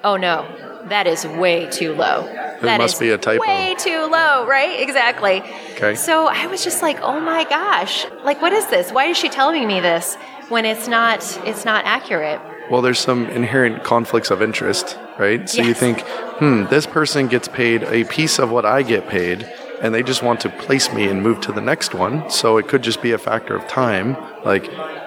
oh 0.04 0.18
no, 0.18 0.48
that 0.86 1.08
is 1.08 1.26
way 1.26 1.70
too 1.70 1.94
low. 1.94 2.26
It 2.26 2.62
that 2.62 2.78
must 2.78 3.00
be 3.00 3.10
a 3.10 3.18
typo. 3.18 3.42
Way 3.42 3.76
too 3.78 4.08
low, 4.10 4.46
right? 4.48 4.80
Exactly. 4.80 5.42
Okay. 5.76 5.96
So 5.96 6.28
I 6.28 6.48
was 6.48 6.64
just 6.64 6.82
like, 6.82 7.00
oh 7.02 7.20
my 7.20 7.44
gosh, 7.46 8.06
like 8.24 8.42
what 8.42 8.54
is 8.54 8.68
this? 8.68 8.92
Why 8.92 9.06
is 9.06 9.18
she 9.18 9.30
telling 9.30 9.68
me 9.68 9.80
this 9.80 10.16
when 10.50 10.66
it's 10.66 10.88
not 10.88 11.20
it's 11.46 11.66
not 11.66 11.86
accurate? 11.86 12.42
Well, 12.70 12.82
there's 12.82 13.00
some 13.00 13.28
inherent 13.30 13.84
conflicts 13.84 14.32
of 14.32 14.42
interest, 14.42 14.98
right? 15.18 15.48
So 15.50 15.58
yes. 15.58 15.68
you 15.68 15.74
think, 15.74 16.02
hmm, 16.40 16.66
this 16.70 16.86
person 16.86 17.28
gets 17.28 17.48
paid 17.50 17.84
a 17.84 18.06
piece 18.06 18.40
of 18.40 18.52
what 18.52 18.66
I 18.66 18.84
get 18.84 19.10
paid, 19.10 19.52
and 19.84 19.94
they 19.94 20.02
just 20.02 20.24
want 20.24 20.40
to 20.40 20.50
place 20.50 20.92
me 20.94 21.10
and 21.10 21.22
move 21.22 21.42
to 21.42 21.52
the 21.52 21.62
next 21.62 21.94
one. 21.94 22.30
So 22.30 22.58
it 22.58 22.70
could 22.70 22.82
just 22.82 23.02
be 23.02 23.12
a 23.12 23.18
factor 23.18 23.54
of 23.56 23.68
time. 23.68 24.16
Like, 24.46 24.64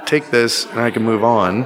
take 0.07 0.31
this 0.31 0.67
and 0.67 0.79
I 0.81 0.91
can 0.91 1.03
move 1.03 1.25
on. 1.25 1.65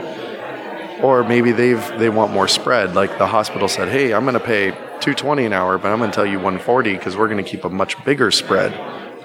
Or 1.02 1.24
maybe 1.24 1.50
they've 1.50 1.98
they 1.98 2.08
want 2.08 2.32
more 2.32 2.46
spread. 2.46 2.94
Like 2.94 3.18
the 3.18 3.26
hospital 3.26 3.68
said, 3.68 3.88
"Hey, 3.88 4.12
I'm 4.12 4.24
going 4.24 4.34
to 4.34 4.40
pay 4.40 4.70
220 4.70 5.46
an 5.46 5.52
hour, 5.52 5.78
but 5.78 5.90
I'm 5.90 5.98
going 5.98 6.10
to 6.10 6.14
tell 6.14 6.26
you 6.26 6.36
140 6.36 6.92
because 6.92 7.16
we're 7.16 7.28
going 7.28 7.42
to 7.42 7.50
keep 7.50 7.64
a 7.64 7.70
much 7.70 8.02
bigger 8.04 8.30
spread." 8.30 8.72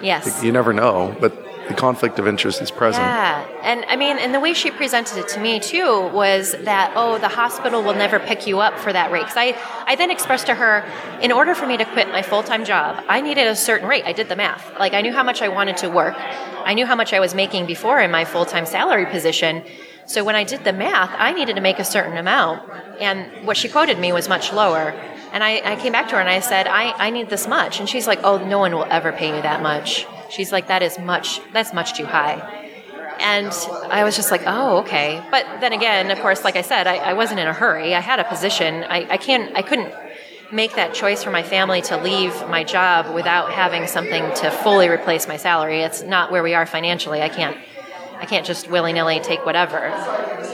Yes. 0.02 0.42
You 0.42 0.54
never 0.54 0.72
know, 0.72 1.16
but 1.20 1.45
the 1.68 1.74
conflict 1.74 2.20
of 2.20 2.28
interest 2.28 2.62
is 2.62 2.72
present. 2.72 3.04
Yeah. 3.04 3.48
And 3.64 3.86
I 3.86 3.96
mean, 3.96 4.18
and 4.18 4.34
the 4.34 4.40
way 4.40 4.54
she 4.54 4.72
presented 4.72 5.18
it 5.18 5.28
to 5.30 5.40
me 5.40 5.60
too 5.60 6.08
was 6.10 6.52
that, 6.62 6.94
oh, 6.96 7.18
the 7.18 7.28
hospital 7.28 7.84
will 7.84 7.96
never 7.96 8.20
pick 8.20 8.46
you 8.46 8.60
up 8.60 8.78
for 8.78 8.94
that 8.94 9.12
rate. 9.12 9.22
Because 9.22 9.38
I, 9.38 9.58
I 9.88 9.96
then 9.96 10.12
expressed 10.12 10.46
to 10.48 10.56
her, 10.56 10.86
in 11.22 11.32
order 11.32 11.56
for 11.56 11.66
me 11.66 11.78
to 11.78 11.86
quit 11.86 12.10
my 12.10 12.22
full 12.22 12.44
time 12.44 12.66
job, 12.66 13.04
I 13.08 13.22
needed 13.22 13.48
a 13.48 13.56
certain 13.56 13.88
rate. 13.88 14.04
I 14.06 14.14
did 14.14 14.30
the 14.30 14.36
math. 14.36 14.78
Like, 14.80 14.94
I 14.94 15.02
knew 15.02 15.12
how 15.12 15.24
much 15.24 15.42
I 15.42 15.48
wanted 15.48 15.78
to 15.78 15.90
work, 15.90 16.16
I 16.18 16.74
knew 16.74 16.86
how 16.86 16.96
much 16.96 17.14
I 17.14 17.20
was 17.20 17.34
making 17.36 17.66
before 17.66 18.00
in 18.00 18.12
my 18.12 18.26
full 18.26 18.46
time 18.46 18.66
salary 18.66 19.06
position. 19.06 19.64
So 20.08 20.24
when 20.24 20.36
I 20.36 20.44
did 20.44 20.64
the 20.64 20.74
math, 20.74 21.12
I 21.18 21.34
needed 21.34 21.56
to 21.56 21.62
make 21.62 21.80
a 21.80 21.84
certain 21.84 22.18
amount. 22.18 22.70
And 23.00 23.46
what 23.46 23.58
she 23.58 23.70
quoted 23.70 23.98
me 23.98 24.14
was 24.14 24.30
much 24.30 24.54
lower. 24.54 24.92
And 25.34 25.44
I, 25.44 25.62
I 25.66 25.76
came 25.78 25.92
back 25.92 26.10
to 26.10 26.16
her 26.16 26.22
and 26.22 26.30
I 26.30 26.40
said, 26.40 26.68
I, 26.68 26.94
I 26.98 27.10
need 27.10 27.30
this 27.30 27.48
much. 27.48 27.80
And 27.80 27.90
she's 27.90 28.06
like, 28.06 28.20
oh, 28.24 28.38
no 28.38 28.60
one 28.60 28.74
will 28.74 28.86
ever 28.86 29.12
pay 29.12 29.36
you 29.36 29.42
that 29.42 29.64
much. 29.64 30.06
She's 30.36 30.52
like, 30.52 30.68
that 30.68 30.84
is 30.84 31.00
much, 31.00 31.40
that's 31.54 31.74
much 31.74 31.96
too 31.96 32.06
high. 32.06 32.62
And 33.20 33.48
I 33.90 34.04
was 34.04 34.16
just 34.16 34.32
like, 34.32 34.42
oh, 34.46 34.80
okay. 34.80 35.24
But 35.32 35.46
then 35.62 35.72
again, 35.72 36.12
of 36.12 36.20
course, 36.20 36.44
like 36.44 36.58
I 36.58 36.62
said, 36.62 36.86
I, 36.88 36.98
I 36.98 37.14
wasn't 37.14 37.40
in 37.40 37.48
a 37.48 37.54
hurry. 37.54 37.96
I 37.96 38.02
had 38.02 38.20
a 38.20 38.26
position. 38.26 38.84
I, 38.84 39.08
I 39.10 39.18
can't, 39.18 39.56
I 39.56 39.62
couldn't 39.62 39.94
make 40.52 40.76
that 40.76 40.94
choice 40.94 41.24
for 41.24 41.32
my 41.32 41.44
family 41.44 41.82
to 41.84 41.98
leave 41.98 42.34
my 42.50 42.64
job 42.64 43.16
without 43.16 43.52
having 43.52 43.88
something 43.88 44.24
to 44.36 44.52
fully 44.52 44.90
replace 44.90 45.28
my 45.28 45.38
salary. 45.38 45.82
It's 45.82 46.02
not 46.02 46.32
where 46.32 46.44
we 46.44 46.54
are 46.54 46.66
financially. 46.66 47.22
I 47.22 47.30
can't, 47.30 47.58
I 48.18 48.26
can't 48.26 48.46
just 48.46 48.70
willy 48.70 48.94
nilly 48.94 49.20
take 49.22 49.46
whatever. 49.46 49.92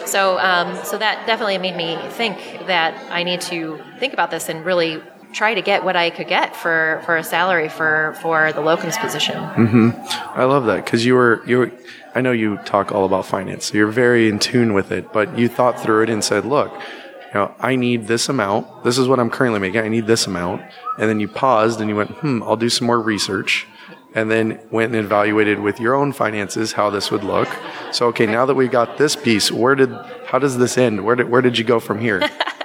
So, 0.05 0.37
um, 0.39 0.83
so 0.83 0.97
that 0.97 1.25
definitely 1.25 1.57
made 1.57 1.75
me 1.75 1.97
think 2.11 2.37
that 2.67 3.11
I 3.11 3.23
need 3.23 3.41
to 3.41 3.81
think 3.99 4.13
about 4.13 4.29
this 4.29 4.49
and 4.49 4.63
really 4.63 5.01
try 5.33 5.53
to 5.53 5.61
get 5.61 5.83
what 5.83 5.95
I 5.95 6.09
could 6.09 6.27
get 6.27 6.55
for, 6.55 7.01
for 7.05 7.17
a 7.17 7.23
salary 7.23 7.69
for, 7.69 8.17
for 8.21 8.53
the 8.53 8.61
locums 8.61 8.99
position. 8.99 9.35
Mm-hmm. 9.35 10.39
I 10.39 10.43
love 10.45 10.65
that 10.65 10.85
because 10.85 11.05
you 11.05 11.15
were 11.15 11.41
you. 11.45 11.59
Were, 11.59 11.71
I 12.13 12.21
know 12.21 12.31
you 12.31 12.57
talk 12.65 12.91
all 12.91 13.05
about 13.05 13.25
finance, 13.25 13.65
so 13.65 13.77
you're 13.77 13.87
very 13.87 14.27
in 14.27 14.39
tune 14.39 14.73
with 14.73 14.91
it. 14.91 15.13
But 15.13 15.37
you 15.37 15.47
thought 15.47 15.79
through 15.79 16.03
it 16.03 16.09
and 16.09 16.23
said, 16.23 16.45
"Look, 16.45 16.73
you 16.73 17.33
know, 17.33 17.55
I 17.59 17.75
need 17.75 18.07
this 18.07 18.29
amount. 18.29 18.83
This 18.83 18.97
is 18.97 19.07
what 19.07 19.19
I'm 19.19 19.29
currently 19.29 19.59
making. 19.59 19.81
I 19.81 19.87
need 19.87 20.07
this 20.07 20.27
amount." 20.27 20.61
And 20.97 21.09
then 21.09 21.19
you 21.19 21.27
paused 21.27 21.79
and 21.79 21.89
you 21.89 21.95
went, 21.95 22.11
"Hmm, 22.11 22.43
I'll 22.43 22.57
do 22.57 22.69
some 22.69 22.87
more 22.87 22.99
research." 22.99 23.67
And 24.13 24.29
then 24.29 24.59
went 24.71 24.93
and 24.93 25.05
evaluated 25.05 25.61
with 25.61 25.79
your 25.79 25.95
own 25.95 26.11
finances 26.11 26.73
how 26.73 26.89
this 26.89 27.11
would 27.11 27.23
look. 27.23 27.47
So, 27.93 28.07
okay, 28.07 28.25
now 28.25 28.45
that 28.45 28.55
we 28.55 28.67
got 28.67 28.97
this 28.97 29.15
piece, 29.15 29.49
where 29.49 29.73
did 29.73 29.89
how 30.25 30.37
does 30.37 30.57
this 30.57 30.77
end? 30.77 31.05
Where 31.05 31.15
did 31.15 31.29
where 31.29 31.41
did 31.41 31.57
you 31.57 31.63
go 31.63 31.79
from 31.79 31.99
here? 31.99 32.21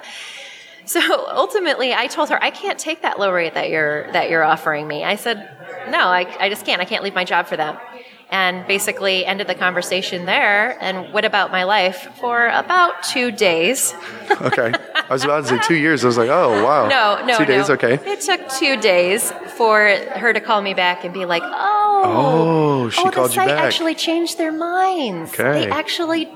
So 0.86 1.00
ultimately, 1.28 1.92
I 1.92 2.06
told 2.06 2.30
her 2.30 2.42
I 2.42 2.50
can't 2.50 2.78
take 2.78 3.02
that 3.02 3.18
low 3.18 3.32
rate 3.32 3.54
that 3.54 3.68
you're 3.70 4.10
that 4.12 4.30
you're 4.30 4.44
offering 4.44 4.86
me. 4.86 5.02
I 5.04 5.16
said, 5.16 5.36
no, 5.90 5.98
I, 5.98 6.34
I 6.38 6.48
just 6.48 6.64
can't. 6.64 6.80
I 6.80 6.84
can't 6.84 7.02
leave 7.02 7.14
my 7.14 7.24
job 7.24 7.46
for 7.48 7.56
that. 7.56 7.82
And 8.28 8.66
basically 8.66 9.24
ended 9.24 9.46
the 9.46 9.54
conversation 9.54 10.24
there 10.26 10.76
and 10.82 11.12
went 11.12 11.26
about 11.26 11.52
my 11.52 11.62
life 11.62 12.08
for 12.20 12.48
about 12.48 13.04
two 13.04 13.30
days. 13.30 13.94
okay. 14.40 14.72
I 14.94 15.12
was 15.12 15.22
about 15.22 15.44
to 15.44 15.48
say 15.50 15.58
two 15.60 15.76
years. 15.76 16.02
I 16.02 16.08
was 16.08 16.16
like, 16.18 16.28
oh, 16.28 16.64
wow. 16.64 16.88
No, 16.88 17.24
no. 17.24 17.38
Two 17.38 17.44
days, 17.44 17.70
okay. 17.70 17.94
It 17.94 18.20
took 18.22 18.48
two 18.48 18.80
days 18.80 19.30
for 19.56 19.86
her 19.86 20.32
to 20.32 20.40
call 20.40 20.60
me 20.60 20.74
back 20.74 21.04
and 21.04 21.14
be 21.14 21.24
like, 21.24 21.42
oh, 21.44 22.02
Oh, 22.04 22.90
she 22.90 23.00
oh, 23.00 23.10
called 23.10 23.30
the 23.30 23.34
you 23.34 23.34
site 23.34 23.48
back. 23.48 23.64
actually 23.64 23.94
changed 23.94 24.38
their 24.38 24.52
minds. 24.52 25.32
Okay. 25.32 25.64
They 25.66 25.70
actually, 25.70 26.26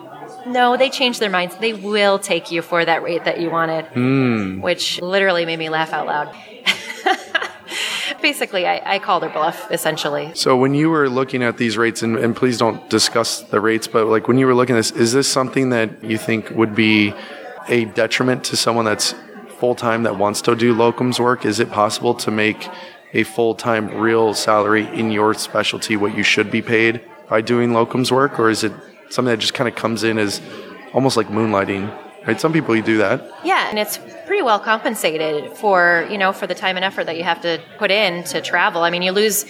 no, 0.46 0.76
they 0.76 0.90
changed 0.90 1.20
their 1.20 1.30
minds. 1.30 1.56
They 1.56 1.72
will 1.72 2.18
take 2.18 2.50
you 2.50 2.62
for 2.62 2.84
that 2.84 3.02
rate 3.02 3.24
that 3.24 3.40
you 3.40 3.50
wanted, 3.50 3.86
Hmm. 3.86 4.60
which 4.60 5.00
literally 5.00 5.44
made 5.46 5.58
me 5.58 5.68
laugh 5.68 5.92
out 5.92 6.06
loud. 6.06 6.34
Basically, 8.22 8.66
I, 8.66 8.82
I 8.94 8.98
called 8.98 9.22
her 9.22 9.28
bluff, 9.30 9.70
essentially. 9.70 10.30
So 10.34 10.56
when 10.56 10.74
you 10.74 10.90
were 10.90 11.08
looking 11.08 11.42
at 11.42 11.56
these 11.56 11.78
rates, 11.78 12.02
and, 12.02 12.16
and 12.18 12.36
please 12.36 12.58
don't 12.58 12.88
discuss 12.90 13.40
the 13.40 13.60
rates, 13.60 13.86
but 13.86 14.06
like 14.06 14.28
when 14.28 14.36
you 14.36 14.46
were 14.46 14.54
looking 14.54 14.74
at 14.76 14.80
this, 14.80 14.90
is 14.90 15.12
this 15.12 15.26
something 15.30 15.70
that 15.70 16.04
you 16.04 16.18
think 16.18 16.50
would 16.50 16.74
be 16.74 17.14
a 17.68 17.86
detriment 17.86 18.44
to 18.44 18.56
someone 18.56 18.84
that's 18.84 19.14
full 19.58 19.74
time 19.74 20.02
that 20.02 20.16
wants 20.18 20.42
to 20.42 20.54
do 20.54 20.74
locums 20.74 21.18
work? 21.18 21.46
Is 21.46 21.60
it 21.60 21.70
possible 21.70 22.14
to 22.14 22.30
make 22.30 22.68
a 23.14 23.22
full 23.22 23.54
time 23.54 23.88
real 23.94 24.34
salary 24.34 24.86
in 24.88 25.10
your 25.10 25.32
specialty 25.34 25.96
what 25.96 26.14
you 26.16 26.22
should 26.22 26.50
be 26.50 26.60
paid 26.62 27.00
by 27.28 27.40
doing 27.40 27.70
locums 27.70 28.10
work, 28.10 28.38
or 28.38 28.50
is 28.50 28.64
it 28.64 28.72
something 29.10 29.30
that 29.30 29.38
just 29.38 29.54
kind 29.54 29.68
of 29.68 29.74
comes 29.74 30.02
in 30.04 30.18
as 30.18 30.40
almost 30.94 31.16
like 31.16 31.28
moonlighting? 31.28 31.94
Right? 32.26 32.40
Some 32.40 32.52
people 32.52 32.76
you 32.76 32.82
do 32.82 32.98
that. 32.98 33.30
Yeah, 33.44 33.68
and 33.70 33.78
it's 33.78 33.98
pretty 34.26 34.42
well 34.42 34.60
compensated 34.60 35.56
for 35.56 36.06
you 36.10 36.18
know 36.18 36.32
for 36.32 36.46
the 36.46 36.54
time 36.54 36.76
and 36.76 36.84
effort 36.84 37.04
that 37.04 37.16
you 37.16 37.24
have 37.24 37.40
to 37.42 37.60
put 37.78 37.90
in 37.90 38.24
to 38.24 38.40
travel. 38.40 38.82
I 38.82 38.90
mean, 38.90 39.02
you 39.02 39.12
lose. 39.12 39.46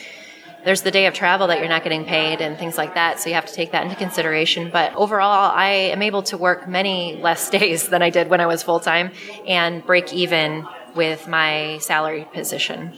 There's 0.63 0.83
the 0.83 0.91
day 0.91 1.07
of 1.07 1.15
travel 1.15 1.47
that 1.47 1.59
you're 1.59 1.71
not 1.71 1.85
getting 1.85 2.05
paid 2.05 2.43
and 2.43 2.59
things 2.59 2.77
like 2.77 2.95
that, 2.95 3.19
so 3.19 3.31
you 3.31 3.35
have 3.35 3.47
to 3.47 3.53
take 3.55 3.73
that 3.73 3.83
into 3.83 3.97
consideration. 3.97 4.69
But 4.71 4.95
overall, 4.95 5.51
I 5.51 5.69
am 5.69 6.03
able 6.03 6.23
to 6.25 6.37
work 6.37 6.69
many 6.69 7.17
less 7.17 7.49
days 7.59 7.89
than 7.89 8.03
I 8.03 8.11
did 8.11 8.29
when 8.29 8.41
I 8.41 8.47
was 8.47 8.63
full 8.63 8.79
time 8.79 9.11
and 9.47 9.85
break 9.85 10.13
even 10.13 10.67
with 10.95 11.29
my 11.29 11.79
salary 11.81 12.27
position. 12.33 12.93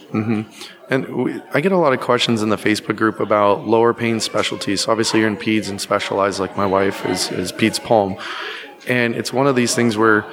And 0.89 1.07
we, 1.15 1.41
I 1.53 1.61
get 1.61 1.71
a 1.71 1.77
lot 1.77 1.93
of 1.93 2.01
questions 2.01 2.41
in 2.41 2.49
the 2.49 2.57
Facebook 2.57 2.95
group 2.95 3.19
about 3.19 3.67
lower 3.67 3.93
paying 3.93 4.19
specialties. 4.19 4.81
So 4.81 4.91
obviously, 4.91 5.19
you're 5.19 5.29
in 5.29 5.37
peds 5.37 5.69
and 5.69 5.79
specialize, 5.79 6.39
like 6.39 6.57
my 6.57 6.65
wife 6.65 7.05
is, 7.05 7.31
is 7.31 7.51
peds 7.51 7.83
pulm. 7.83 8.17
And 8.87 9.15
it's 9.15 9.31
one 9.31 9.47
of 9.47 9.55
these 9.55 9.75
things 9.75 9.97
where 9.97 10.25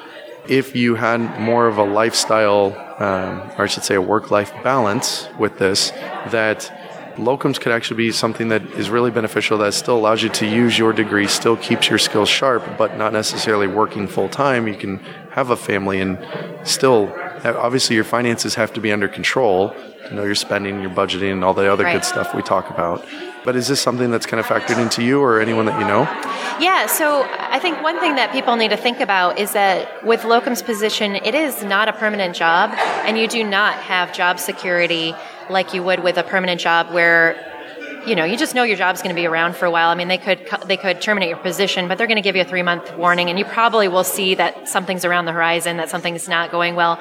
if 0.48 0.74
you 0.74 0.96
had 0.96 1.40
more 1.40 1.68
of 1.68 1.78
a 1.78 1.84
lifestyle, 1.84 2.72
um, 2.98 3.52
or 3.56 3.62
I 3.62 3.66
should 3.66 3.84
say 3.84 3.94
a 3.94 4.02
work 4.02 4.30
life 4.30 4.52
balance 4.64 5.28
with 5.38 5.58
this, 5.58 5.90
that 6.30 6.70
locums 7.16 7.60
could 7.60 7.72
actually 7.72 7.98
be 7.98 8.10
something 8.10 8.48
that 8.48 8.62
is 8.72 8.90
really 8.90 9.10
beneficial 9.10 9.58
that 9.58 9.74
still 9.74 9.96
allows 9.96 10.22
you 10.22 10.28
to 10.30 10.46
use 10.46 10.78
your 10.78 10.92
degree, 10.92 11.26
still 11.26 11.56
keeps 11.56 11.88
your 11.88 11.98
skills 11.98 12.28
sharp, 12.28 12.64
but 12.78 12.96
not 12.96 13.12
necessarily 13.12 13.66
working 13.66 14.06
full 14.06 14.28
time. 14.28 14.66
You 14.66 14.76
can 14.76 14.98
have 15.30 15.50
a 15.50 15.56
family 15.56 16.00
and 16.00 16.18
still, 16.64 17.06
obviously, 17.44 17.96
your 17.96 18.04
finances 18.04 18.54
have 18.54 18.72
to 18.74 18.80
be 18.80 18.92
under 18.92 19.08
control. 19.08 19.74
You 20.08 20.16
know, 20.16 20.24
your 20.24 20.34
spending, 20.34 20.80
your 20.80 20.90
budgeting, 20.90 21.32
and 21.32 21.44
all 21.44 21.54
the 21.54 21.70
other 21.72 21.84
Right. 21.84 21.92
good 21.92 22.04
stuff 22.04 22.34
we 22.34 22.42
talk 22.42 22.70
about. 22.70 23.04
But 23.44 23.56
is 23.56 23.68
this 23.68 23.80
something 23.80 24.10
that's 24.10 24.26
kind 24.26 24.40
of 24.40 24.46
factored 24.46 24.78
into 24.78 25.02
you 25.02 25.20
or 25.22 25.40
anyone 25.40 25.64
that 25.66 25.80
you 25.80 25.86
know? 25.86 26.02
Yeah, 26.60 26.86
so 26.86 27.26
I 27.38 27.58
think 27.58 27.82
one 27.82 27.98
thing 28.00 28.16
that 28.16 28.32
people 28.32 28.56
need 28.56 28.68
to 28.70 28.76
think 28.76 29.00
about 29.00 29.38
is 29.38 29.52
that 29.52 30.04
with 30.04 30.24
locum's 30.24 30.62
position, 30.62 31.16
it 31.16 31.34
is 31.34 31.62
not 31.62 31.88
a 31.88 31.92
permanent 31.92 32.34
job, 32.36 32.72
and 33.06 33.16
you 33.16 33.26
do 33.28 33.42
not 33.44 33.74
have 33.74 34.12
job 34.12 34.38
security 34.38 35.14
like 35.48 35.72
you 35.72 35.82
would 35.82 36.02
with 36.02 36.16
a 36.18 36.22
permanent 36.22 36.60
job 36.60 36.90
where 36.92 37.46
you 38.06 38.14
know 38.14 38.24
you 38.24 38.36
just 38.36 38.54
know 38.54 38.62
your 38.62 38.76
job's 38.76 39.02
going 39.02 39.14
to 39.14 39.20
be 39.20 39.26
around 39.26 39.56
for 39.56 39.66
a 39.66 39.70
while. 39.70 39.88
I 39.88 39.94
mean, 39.94 40.08
they 40.08 40.18
could 40.18 40.40
they 40.66 40.76
could 40.76 41.00
terminate 41.00 41.28
your 41.30 41.38
position, 41.38 41.88
but 41.88 41.96
they're 41.98 42.06
going 42.06 42.16
to 42.16 42.22
give 42.22 42.36
you 42.36 42.42
a 42.42 42.46
three 42.46 42.62
month 42.62 42.94
warning, 42.96 43.30
and 43.30 43.38
you 43.38 43.44
probably 43.46 43.88
will 43.88 44.04
see 44.04 44.34
that 44.34 44.68
something's 44.68 45.04
around 45.04 45.24
the 45.24 45.32
horizon, 45.32 45.78
that 45.78 45.88
something's 45.88 46.28
not 46.28 46.50
going 46.50 46.74
well. 46.76 46.98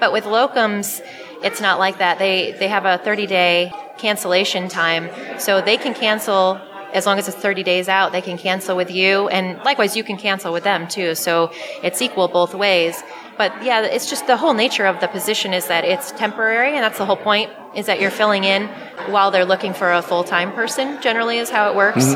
But 0.00 0.12
with 0.12 0.24
locums, 0.24 1.02
it's 1.42 1.60
not 1.60 1.78
like 1.78 1.98
that. 1.98 2.18
They 2.18 2.52
they 2.52 2.68
have 2.68 2.84
a 2.84 2.98
30 2.98 3.26
day 3.26 3.72
cancellation 3.98 4.68
time, 4.68 5.10
so 5.38 5.60
they 5.60 5.76
can 5.76 5.94
cancel 5.94 6.60
as 6.92 7.06
long 7.06 7.18
as 7.18 7.28
it's 7.28 7.36
30 7.36 7.62
days 7.62 7.88
out. 7.88 8.12
They 8.12 8.22
can 8.22 8.36
cancel 8.36 8.76
with 8.76 8.90
you, 8.90 9.28
and 9.28 9.58
likewise, 9.64 9.96
you 9.96 10.04
can 10.04 10.16
cancel 10.16 10.52
with 10.52 10.64
them 10.64 10.88
too. 10.88 11.14
So 11.14 11.52
it's 11.82 12.02
equal 12.02 12.28
both 12.28 12.54
ways. 12.54 13.02
But 13.38 13.64
yeah, 13.64 13.82
it's 13.82 14.10
just 14.10 14.26
the 14.26 14.36
whole 14.36 14.54
nature 14.54 14.86
of 14.86 15.00
the 15.00 15.08
position 15.08 15.54
is 15.54 15.66
that 15.68 15.84
it's 15.84 16.12
temporary, 16.12 16.74
and 16.74 16.82
that's 16.82 16.98
the 16.98 17.06
whole 17.06 17.16
point. 17.16 17.50
Is 17.74 17.86
that 17.86 18.00
you're 18.00 18.10
filling 18.10 18.44
in 18.44 18.66
while 19.08 19.30
they're 19.30 19.44
looking 19.44 19.72
for 19.74 19.92
a 19.92 20.02
full 20.02 20.24
time 20.24 20.52
person. 20.52 21.00
Generally, 21.00 21.38
is 21.38 21.50
how 21.50 21.70
it 21.70 21.76
works. 21.76 22.14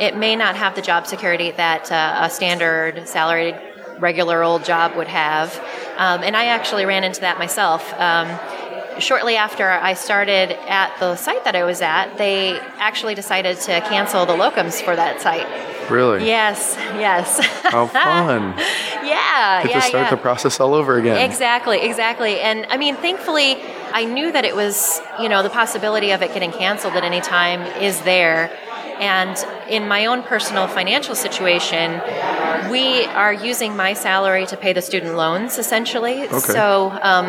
It 0.00 0.16
may 0.16 0.34
not 0.34 0.56
have 0.56 0.74
the 0.74 0.82
job 0.82 1.06
security 1.06 1.52
that 1.52 1.92
uh, 1.92 2.26
a 2.26 2.30
standard 2.30 3.06
salaried 3.06 3.54
regular 3.98 4.42
old 4.42 4.64
job 4.64 4.96
would 4.96 5.08
have. 5.08 5.54
Um, 5.96 6.22
and 6.22 6.36
I 6.36 6.46
actually 6.46 6.84
ran 6.84 7.04
into 7.04 7.20
that 7.20 7.38
myself. 7.38 7.92
Um, 7.94 8.28
shortly 9.00 9.36
after 9.36 9.68
I 9.68 9.94
started 9.94 10.52
at 10.68 10.98
the 11.00 11.16
site 11.16 11.44
that 11.44 11.56
I 11.56 11.64
was 11.64 11.82
at, 11.82 12.16
they 12.16 12.58
actually 12.78 13.14
decided 13.14 13.58
to 13.60 13.80
cancel 13.82 14.26
the 14.26 14.34
locums 14.34 14.82
for 14.82 14.94
that 14.94 15.20
site. 15.20 15.46
Really? 15.90 16.26
Yes, 16.26 16.74
yes. 16.94 17.44
How 17.62 17.86
fun. 17.86 18.54
yeah, 19.04 19.62
Get 19.62 19.70
yeah, 19.70 19.80
to 19.80 19.86
start 19.86 19.92
yeah. 19.92 20.10
the 20.10 20.16
process 20.16 20.58
all 20.60 20.74
over 20.74 20.96
again. 20.96 21.18
Exactly, 21.28 21.80
exactly. 21.80 22.40
And 22.40 22.66
I 22.70 22.76
mean, 22.76 22.96
thankfully, 22.96 23.56
I 23.92 24.04
knew 24.04 24.32
that 24.32 24.44
it 24.44 24.56
was, 24.56 25.00
you 25.20 25.28
know, 25.28 25.42
the 25.42 25.50
possibility 25.50 26.10
of 26.12 26.22
it 26.22 26.32
getting 26.32 26.52
canceled 26.52 26.94
at 26.94 27.04
any 27.04 27.20
time 27.20 27.60
is 27.82 28.00
there. 28.02 28.50
And 28.98 29.36
in 29.68 29.88
my 29.88 30.06
own 30.06 30.22
personal 30.22 30.68
financial 30.68 31.14
situation, 31.14 32.00
we 32.70 33.04
are 33.04 33.32
using 33.32 33.76
my 33.76 33.94
salary 33.94 34.46
to 34.46 34.56
pay 34.56 34.72
the 34.72 34.82
student 34.82 35.16
loans 35.16 35.58
essentially. 35.58 36.28
So 36.40 36.90
um, 37.02 37.26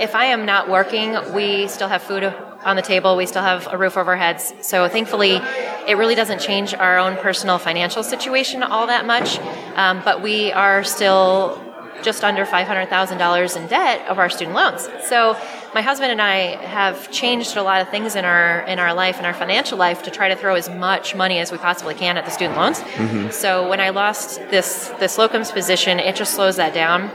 if 0.00 0.14
I 0.14 0.26
am 0.26 0.46
not 0.46 0.68
working, 0.68 1.16
we 1.34 1.68
still 1.68 1.88
have 1.88 2.02
food 2.02 2.24
on 2.64 2.76
the 2.76 2.82
table, 2.82 3.16
we 3.16 3.26
still 3.26 3.42
have 3.42 3.68
a 3.70 3.78
roof 3.78 3.96
over 3.96 4.12
our 4.12 4.16
heads. 4.16 4.52
So 4.62 4.88
thankfully, 4.88 5.40
it 5.86 5.96
really 5.96 6.14
doesn't 6.14 6.40
change 6.40 6.74
our 6.74 6.98
own 6.98 7.16
personal 7.16 7.58
financial 7.58 8.02
situation 8.02 8.62
all 8.62 8.86
that 8.88 9.06
much. 9.06 9.38
Um, 9.76 10.02
but 10.04 10.22
we 10.22 10.52
are 10.52 10.84
still 10.84 11.62
just 12.02 12.24
under 12.24 12.44
$500,000 12.44 13.56
in 13.56 13.66
debt 13.68 14.06
of 14.08 14.18
our 14.18 14.28
student 14.28 14.54
loans. 14.56 14.88
So 15.04 15.36
my 15.74 15.82
husband 15.82 16.12
and 16.12 16.20
I 16.20 16.56
have 16.64 17.10
changed 17.10 17.56
a 17.56 17.62
lot 17.62 17.80
of 17.80 17.88
things 17.88 18.16
in 18.16 18.24
our 18.24 18.60
in 18.62 18.78
our 18.78 18.94
life 18.94 19.18
in 19.18 19.24
our 19.24 19.34
financial 19.34 19.78
life 19.78 20.02
to 20.04 20.10
try 20.10 20.28
to 20.28 20.36
throw 20.36 20.54
as 20.54 20.68
much 20.68 21.14
money 21.14 21.38
as 21.38 21.52
we 21.52 21.58
possibly 21.58 21.94
can 21.94 22.16
at 22.16 22.24
the 22.24 22.30
student 22.30 22.56
loans. 22.56 22.80
Mm-hmm. 22.80 23.30
So 23.30 23.68
when 23.68 23.80
I 23.80 23.90
lost 23.90 24.38
this 24.50 24.88
this 24.98 25.16
locums 25.16 25.52
position, 25.52 25.98
it 25.98 26.16
just 26.16 26.34
slows 26.34 26.56
that 26.56 26.74
down. 26.74 27.10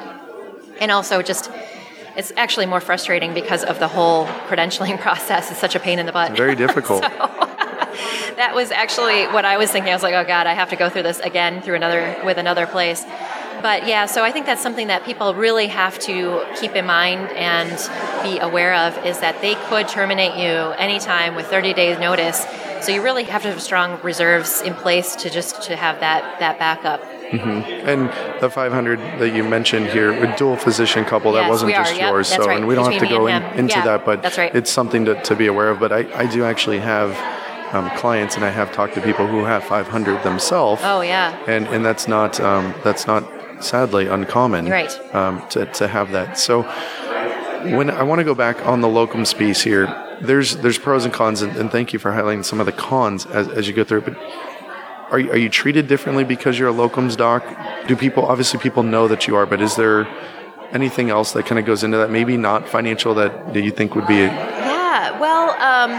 And 0.80 0.92
also 0.92 1.22
just 1.22 1.52
it's 2.16 2.32
actually 2.38 2.68
more 2.68 2.82
frustrating 2.82 3.34
because 3.34 3.64
of 3.64 3.80
the 3.80 3.88
whole 3.88 4.26
credentialing 4.48 5.00
process. 5.08 5.50
It's 5.50 5.60
such 5.60 5.76
a 5.76 5.80
pain 5.80 6.00
in 6.00 6.06
the 6.06 6.12
butt. 6.12 6.36
Very 6.38 6.56
difficult. 6.56 7.04
that 8.38 8.54
was 8.56 8.72
actually 8.72 9.26
what 9.28 9.46
I 9.46 9.58
was 9.58 9.72
thinking. 9.72 9.92
I 9.92 9.96
was 9.96 10.04
like, 10.04 10.16
oh 10.16 10.26
God, 10.26 10.48
I 10.48 10.54
have 10.54 10.70
to 10.70 10.76
go 10.76 10.90
through 10.90 11.04
this 11.04 11.20
again 11.20 11.62
through 11.62 11.76
another 11.76 12.22
with 12.24 12.38
another 12.38 12.66
place. 12.66 13.04
But 13.62 13.88
yeah, 13.88 14.06
so 14.06 14.24
I 14.24 14.32
think 14.32 14.46
that's 14.46 14.62
something 14.62 14.88
that 14.88 15.04
people 15.06 15.34
really 15.36 15.68
have 15.68 16.00
to 16.00 16.46
keep 16.60 16.76
in 16.76 16.86
mind 16.86 17.30
and 17.32 17.72
be 18.24 18.40
aware 18.40 18.74
of 18.74 19.06
is 19.06 19.20
that 19.20 19.42
they 19.42 19.56
could 19.70 19.88
terminate 19.88 20.36
you 20.36 20.52
anytime 20.78 21.36
with 21.36 21.48
30 21.48 21.74
days 21.74 22.00
notice. 22.00 22.46
So 22.82 22.92
you 22.92 23.02
really 23.02 23.24
have 23.24 23.44
to 23.44 23.50
have 23.50 23.62
strong 23.62 24.00
reserves 24.02 24.62
in 24.62 24.74
place 24.74 25.16
to 25.18 25.30
just 25.30 25.64
to 25.64 25.76
have 25.76 26.00
that 26.02 26.40
that 26.40 26.60
backup. 26.60 27.02
And 27.34 28.10
the 28.42 28.50
500 28.50 29.00
that 29.20 29.34
you 29.34 29.44
mentioned 29.44 29.88
here, 29.88 30.12
a 30.12 30.36
dual 30.38 30.56
physician 30.56 31.04
couple, 31.04 31.32
that 31.32 31.42
Yes, 31.42 31.50
wasn't 31.50 31.74
are. 31.74 31.84
just 31.84 31.96
Yep, 31.96 32.10
yours. 32.12 32.28
So, 32.28 32.46
right. 32.46 32.58
and 32.58 32.68
we 32.68 32.76
don't 32.76 32.92
have 32.92 33.02
to 33.02 33.08
go 33.08 33.26
in, 33.28 33.42
into 33.58 33.76
Yeah, 33.76 33.86
that, 33.86 34.06
but 34.06 34.22
that's 34.22 34.38
right. 34.38 34.54
it's 34.54 34.70
something 34.70 35.06
to, 35.06 35.16
to 35.24 35.36
be 35.36 35.48
aware 35.48 35.70
of. 35.70 35.80
But 35.80 35.92
I, 35.92 36.06
I 36.14 36.26
do 36.28 36.44
actually 36.44 36.80
have 36.80 37.10
um, 37.74 37.90
clients, 37.98 38.36
and 38.36 38.46
I 38.46 38.50
have 38.52 38.72
talked 38.72 38.94
to 38.96 39.02
people 39.02 39.26
who 39.26 39.46
have 39.46 39.64
500 39.64 40.22
themselves. 40.24 40.82
Oh 40.86 41.02
yeah. 41.02 41.36
and 41.48 41.68
and 41.68 41.84
that's 41.84 42.08
not 42.08 42.40
um, 42.40 42.76
that's 42.84 43.08
not 43.08 43.24
sadly 43.64 44.08
uncommon 44.08 44.68
right. 44.68 45.16
um, 45.16 45.48
to, 45.50 45.66
to 45.66 45.88
have 45.88 46.12
that. 46.12 46.38
So 46.38 46.64
when 47.64 47.90
I 47.90 48.04
want 48.04 48.20
to 48.20 48.26
go 48.26 48.36
back 48.36 48.66
on 48.66 48.82
the 48.82 48.90
locum 48.90 49.24
piece 49.26 49.62
here 49.62 49.88
there's 50.22 50.58
there's 50.58 50.78
pros 50.78 51.06
and 51.06 51.14
cons 51.14 51.42
and, 51.42 51.56
and 51.56 51.72
thank 51.72 51.94
you 51.94 52.00
for 52.00 52.12
highlighting 52.12 52.44
some 52.44 52.60
of 52.60 52.66
the 52.66 52.72
cons 52.72 53.26
as, 53.26 53.48
as 53.50 53.68
you 53.68 53.74
go 53.74 53.84
through 53.84 54.00
it 54.00 54.06
but 54.06 54.18
are 55.12 55.20
you, 55.20 55.32
are 55.32 55.38
you 55.38 55.50
treated 55.50 55.88
differently 55.88 56.24
because 56.24 56.58
you're 56.58 56.70
a 56.70 56.74
locums 56.74 57.16
doc? 57.16 57.46
Do 57.88 57.96
people 57.96 58.26
obviously 58.26 58.60
people 58.60 58.84
know 58.84 59.08
that 59.08 59.28
you 59.28 59.36
are 59.36 59.46
but 59.46 59.62
is 59.62 59.76
there 59.76 60.08
anything 60.72 61.10
else 61.10 61.34
that 61.34 61.46
kind 61.46 61.60
of 61.60 61.66
goes 61.66 61.84
into 61.84 61.98
that? 61.98 62.10
Maybe 62.10 62.36
not 62.36 62.68
financial 62.68 63.14
that, 63.16 63.54
that 63.54 63.64
you 63.64 63.72
think 63.72 63.96
would 63.96 64.08
be 64.08 64.22
a, 64.22 64.28
Yeah, 64.28 65.20
well, 65.20 65.52
um, 65.62 65.92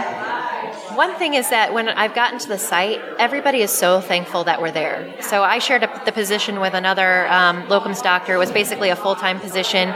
one 0.95 1.13
thing 1.15 1.33
is 1.33 1.49
that 1.49 1.73
when 1.73 1.89
I've 1.89 2.15
gotten 2.15 2.39
to 2.39 2.47
the 2.47 2.57
site, 2.57 3.01
everybody 3.19 3.61
is 3.61 3.71
so 3.71 3.99
thankful 3.99 4.45
that 4.45 4.61
we're 4.61 4.71
there. 4.71 5.13
So 5.21 5.43
I 5.43 5.59
shared 5.59 5.83
a, 5.83 6.01
the 6.05 6.11
position 6.11 6.59
with 6.59 6.73
another 6.73 7.27
um, 7.27 7.63
locums 7.63 8.01
doctor. 8.01 8.35
It 8.35 8.37
was 8.37 8.51
basically 8.51 8.89
a 8.89 8.95
full 8.95 9.15
time 9.15 9.39
position. 9.39 9.93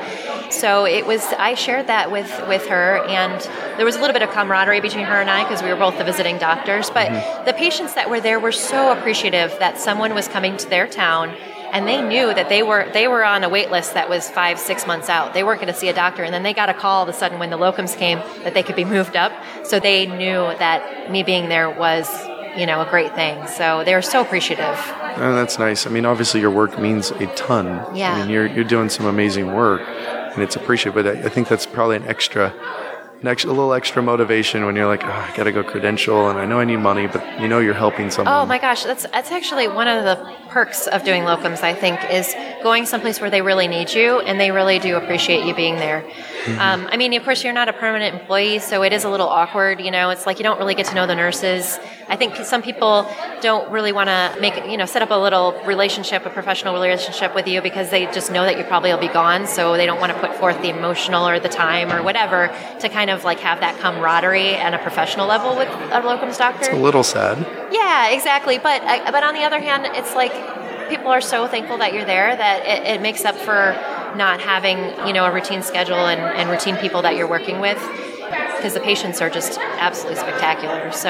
So 0.51 0.85
it 0.85 1.05
was. 1.05 1.23
I 1.37 1.53
shared 1.53 1.87
that 1.87 2.11
with 2.11 2.29
with 2.47 2.65
her, 2.67 3.05
and 3.07 3.39
there 3.77 3.85
was 3.85 3.95
a 3.95 3.99
little 3.99 4.13
bit 4.13 4.23
of 4.23 4.31
camaraderie 4.31 4.81
between 4.81 5.05
her 5.05 5.21
and 5.21 5.29
I 5.29 5.43
because 5.43 5.61
we 5.61 5.69
were 5.69 5.75
both 5.75 5.97
the 5.97 6.03
visiting 6.03 6.37
doctors. 6.37 6.89
But 6.89 7.07
mm-hmm. 7.07 7.45
the 7.45 7.53
patients 7.53 7.93
that 7.93 8.09
were 8.09 8.19
there 8.19 8.39
were 8.39 8.51
so 8.51 8.91
appreciative 8.91 9.55
that 9.59 9.79
someone 9.79 10.13
was 10.13 10.27
coming 10.27 10.57
to 10.57 10.69
their 10.69 10.87
town 10.87 11.35
and 11.71 11.87
they 11.87 12.01
knew 12.01 12.33
that 12.33 12.49
they 12.49 12.63
were 12.63 12.89
they 12.93 13.07
were 13.07 13.23
on 13.23 13.43
a 13.43 13.49
wait 13.49 13.71
list 13.71 13.93
that 13.93 14.09
was 14.09 14.29
five 14.29 14.59
six 14.59 14.85
months 14.87 15.09
out. 15.09 15.33
They 15.33 15.43
weren't 15.43 15.61
going 15.61 15.73
to 15.73 15.79
see 15.79 15.89
a 15.89 15.93
doctor. 15.93 16.23
And 16.23 16.33
then 16.33 16.43
they 16.43 16.53
got 16.53 16.69
a 16.69 16.73
call 16.73 16.97
all 16.97 17.03
of 17.03 17.09
a 17.09 17.13
sudden 17.13 17.39
when 17.39 17.49
the 17.49 17.57
locums 17.57 17.95
came 17.95 18.19
that 18.43 18.53
they 18.53 18.63
could 18.63 18.75
be 18.75 18.85
moved 18.97 19.15
up. 19.15 19.31
So 19.63 19.79
they 19.79 20.05
knew 20.05 20.53
that 20.59 21.11
me 21.11 21.23
being 21.23 21.49
there 21.49 21.69
was 21.69 22.09
you 22.57 22.65
know 22.65 22.81
a 22.81 22.89
great 22.89 23.13
thing. 23.15 23.47
So 23.47 23.83
they 23.83 23.93
were 23.93 24.01
so 24.01 24.21
appreciative. 24.21 24.77
Oh, 25.17 25.33
that's 25.35 25.59
nice. 25.59 25.85
I 25.85 25.89
mean 25.89 26.05
obviously 26.05 26.41
your 26.41 26.51
work 26.51 26.79
means 26.79 27.11
a 27.11 27.27
ton. 27.35 27.95
Yeah. 27.95 28.13
i 28.13 28.19
mean 28.21 28.29
you're, 28.29 28.47
you're 28.47 28.63
doing 28.63 28.89
some 28.89 29.05
amazing 29.05 29.53
work 29.53 29.81
and 29.81 30.43
it's 30.43 30.55
appreciated 30.55 30.95
but 30.95 31.07
I, 31.07 31.23
I 31.23 31.29
think 31.29 31.47
that's 31.47 31.65
probably 31.65 31.95
an 31.97 32.07
extra 32.07 32.53
next 33.23 33.43
a 33.43 33.47
little 33.47 33.73
extra 33.73 34.01
motivation 34.01 34.65
when 34.65 34.75
you're 34.75 34.87
like, 34.87 35.03
oh, 35.03 35.09
I 35.09 35.33
got 35.35 35.43
to 35.45 35.51
go 35.51 35.63
credential, 35.63 36.29
and 36.29 36.39
I 36.39 36.45
know 36.45 36.59
I 36.59 36.65
need 36.65 36.77
money, 36.77 37.07
but 37.07 37.41
you 37.41 37.47
know 37.47 37.59
you're 37.59 37.73
helping 37.73 38.07
oh 38.07 38.09
someone. 38.09 38.33
Oh 38.33 38.45
my 38.45 38.57
gosh, 38.57 38.83
that's 38.83 39.05
that's 39.07 39.31
actually 39.31 39.67
one 39.67 39.87
of 39.87 40.03
the 40.03 40.35
perks 40.49 40.87
of 40.87 41.03
doing 41.03 41.23
locums. 41.23 41.61
I 41.61 41.73
think 41.73 41.99
is 42.11 42.33
going 42.63 42.85
someplace 42.85 43.21
where 43.21 43.29
they 43.29 43.41
really 43.41 43.67
need 43.67 43.93
you 43.93 44.19
and 44.19 44.39
they 44.39 44.51
really 44.51 44.79
do 44.79 44.95
appreciate 44.95 45.45
you 45.45 45.55
being 45.55 45.75
there. 45.75 46.01
Mm-hmm. 46.01 46.59
Um, 46.59 46.89
I 46.91 46.97
mean, 46.97 47.13
of 47.13 47.23
course, 47.23 47.43
you're 47.43 47.53
not 47.53 47.69
a 47.69 47.73
permanent 47.73 48.19
employee, 48.19 48.59
so 48.59 48.83
it 48.83 48.93
is 48.93 49.03
a 49.03 49.09
little 49.09 49.27
awkward. 49.27 49.81
You 49.81 49.91
know, 49.91 50.09
it's 50.09 50.25
like 50.25 50.39
you 50.39 50.43
don't 50.43 50.57
really 50.57 50.75
get 50.75 50.85
to 50.87 50.95
know 50.95 51.05
the 51.05 51.15
nurses. 51.15 51.79
I 52.07 52.15
think 52.15 52.35
some 52.37 52.61
people 52.61 53.07
don't 53.41 53.69
really 53.71 53.91
want 53.91 54.09
to 54.09 54.37
make 54.39 54.55
you 54.65 54.77
know 54.77 54.85
set 54.85 55.01
up 55.01 55.11
a 55.11 55.15
little 55.15 55.53
relationship, 55.65 56.25
a 56.25 56.29
professional 56.29 56.73
relationship 56.73 57.35
with 57.35 57.47
you 57.47 57.61
because 57.61 57.89
they 57.89 58.05
just 58.05 58.31
know 58.31 58.43
that 58.43 58.57
you 58.57 58.63
probably 58.63 58.91
will 58.91 58.99
be 58.99 59.07
gone, 59.07 59.47
so 59.47 59.77
they 59.77 59.85
don't 59.85 59.99
want 59.99 60.11
to 60.13 60.19
put 60.19 60.35
forth 60.35 60.61
the 60.61 60.69
emotional 60.69 61.27
or 61.27 61.39
the 61.39 61.49
time 61.49 61.91
or 61.91 62.01
whatever 62.01 62.47
to 62.79 62.89
kind 62.89 63.09
of 63.09 63.23
like 63.23 63.39
have 63.39 63.59
that 63.59 63.77
camaraderie 63.79 64.55
and 64.55 64.75
a 64.75 64.79
professional 64.79 65.27
level 65.27 65.55
with 65.55 65.67
a 65.67 66.01
locums 66.01 66.37
doctor. 66.37 66.69
It's 66.69 66.73
a 66.73 66.75
little 66.75 67.03
sad. 67.03 67.37
Yeah, 67.71 68.09
exactly. 68.09 68.57
But 68.57 68.81
but 69.11 69.23
on 69.23 69.33
the 69.33 69.43
other 69.43 69.59
hand, 69.59 69.85
it's 69.95 70.15
like 70.15 70.33
people 70.89 71.07
are 71.07 71.21
so 71.21 71.47
thankful 71.47 71.77
that 71.77 71.93
you're 71.93 72.05
there 72.05 72.35
that 72.35 72.65
it, 72.65 72.95
it 72.95 73.01
makes 73.01 73.25
up 73.25 73.35
for 73.35 73.73
not 74.15 74.41
having 74.41 74.77
you 75.07 75.13
know 75.13 75.25
a 75.25 75.31
routine 75.31 75.61
schedule 75.61 76.07
and, 76.07 76.19
and 76.19 76.49
routine 76.49 76.75
people 76.77 77.01
that 77.03 77.15
you're 77.15 77.29
working 77.29 77.59
with 77.59 77.79
because 78.59 78.73
the 78.73 78.79
patients 78.79 79.21
are 79.21 79.29
just 79.29 79.57
absolutely 79.57 80.19
spectacular. 80.19 80.91
So, 80.91 81.09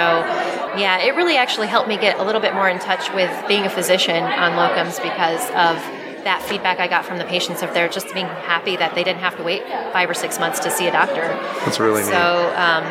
yeah, 0.78 1.00
it 1.00 1.16
really 1.16 1.36
actually 1.36 1.68
helped 1.68 1.90
me 1.90 1.98
get 1.98 2.20
a 2.20 2.24
little 2.24 2.42
bit 2.42 2.54
more 2.54 2.70
in 2.70 2.78
touch 2.80 3.12
with 3.14 3.32
being 3.48 3.66
a 3.66 3.70
physician 3.70 4.24
on 4.24 4.52
locums 4.52 5.02
because 5.02 5.44
of 5.50 5.82
that 6.24 6.46
feedback 6.48 6.80
I 6.80 6.88
got 6.88 7.06
from 7.06 7.18
the 7.18 7.26
patients 7.26 7.64
of 7.64 7.74
their 7.74 7.88
just 7.90 8.14
being 8.14 8.28
happy 8.28 8.76
that 8.76 8.94
they 8.94 9.04
didn't 9.04 9.22
have 9.22 9.36
to 9.38 9.44
wait 9.44 9.64
five 9.92 10.10
or 10.10 10.14
six 10.14 10.40
months 10.40 10.60
to 10.60 10.70
see 10.70 10.88
a 10.88 10.92
doctor. 10.92 11.22
That's 11.66 11.80
really 11.80 12.04
so. 12.04 12.54
Um, 12.56 12.84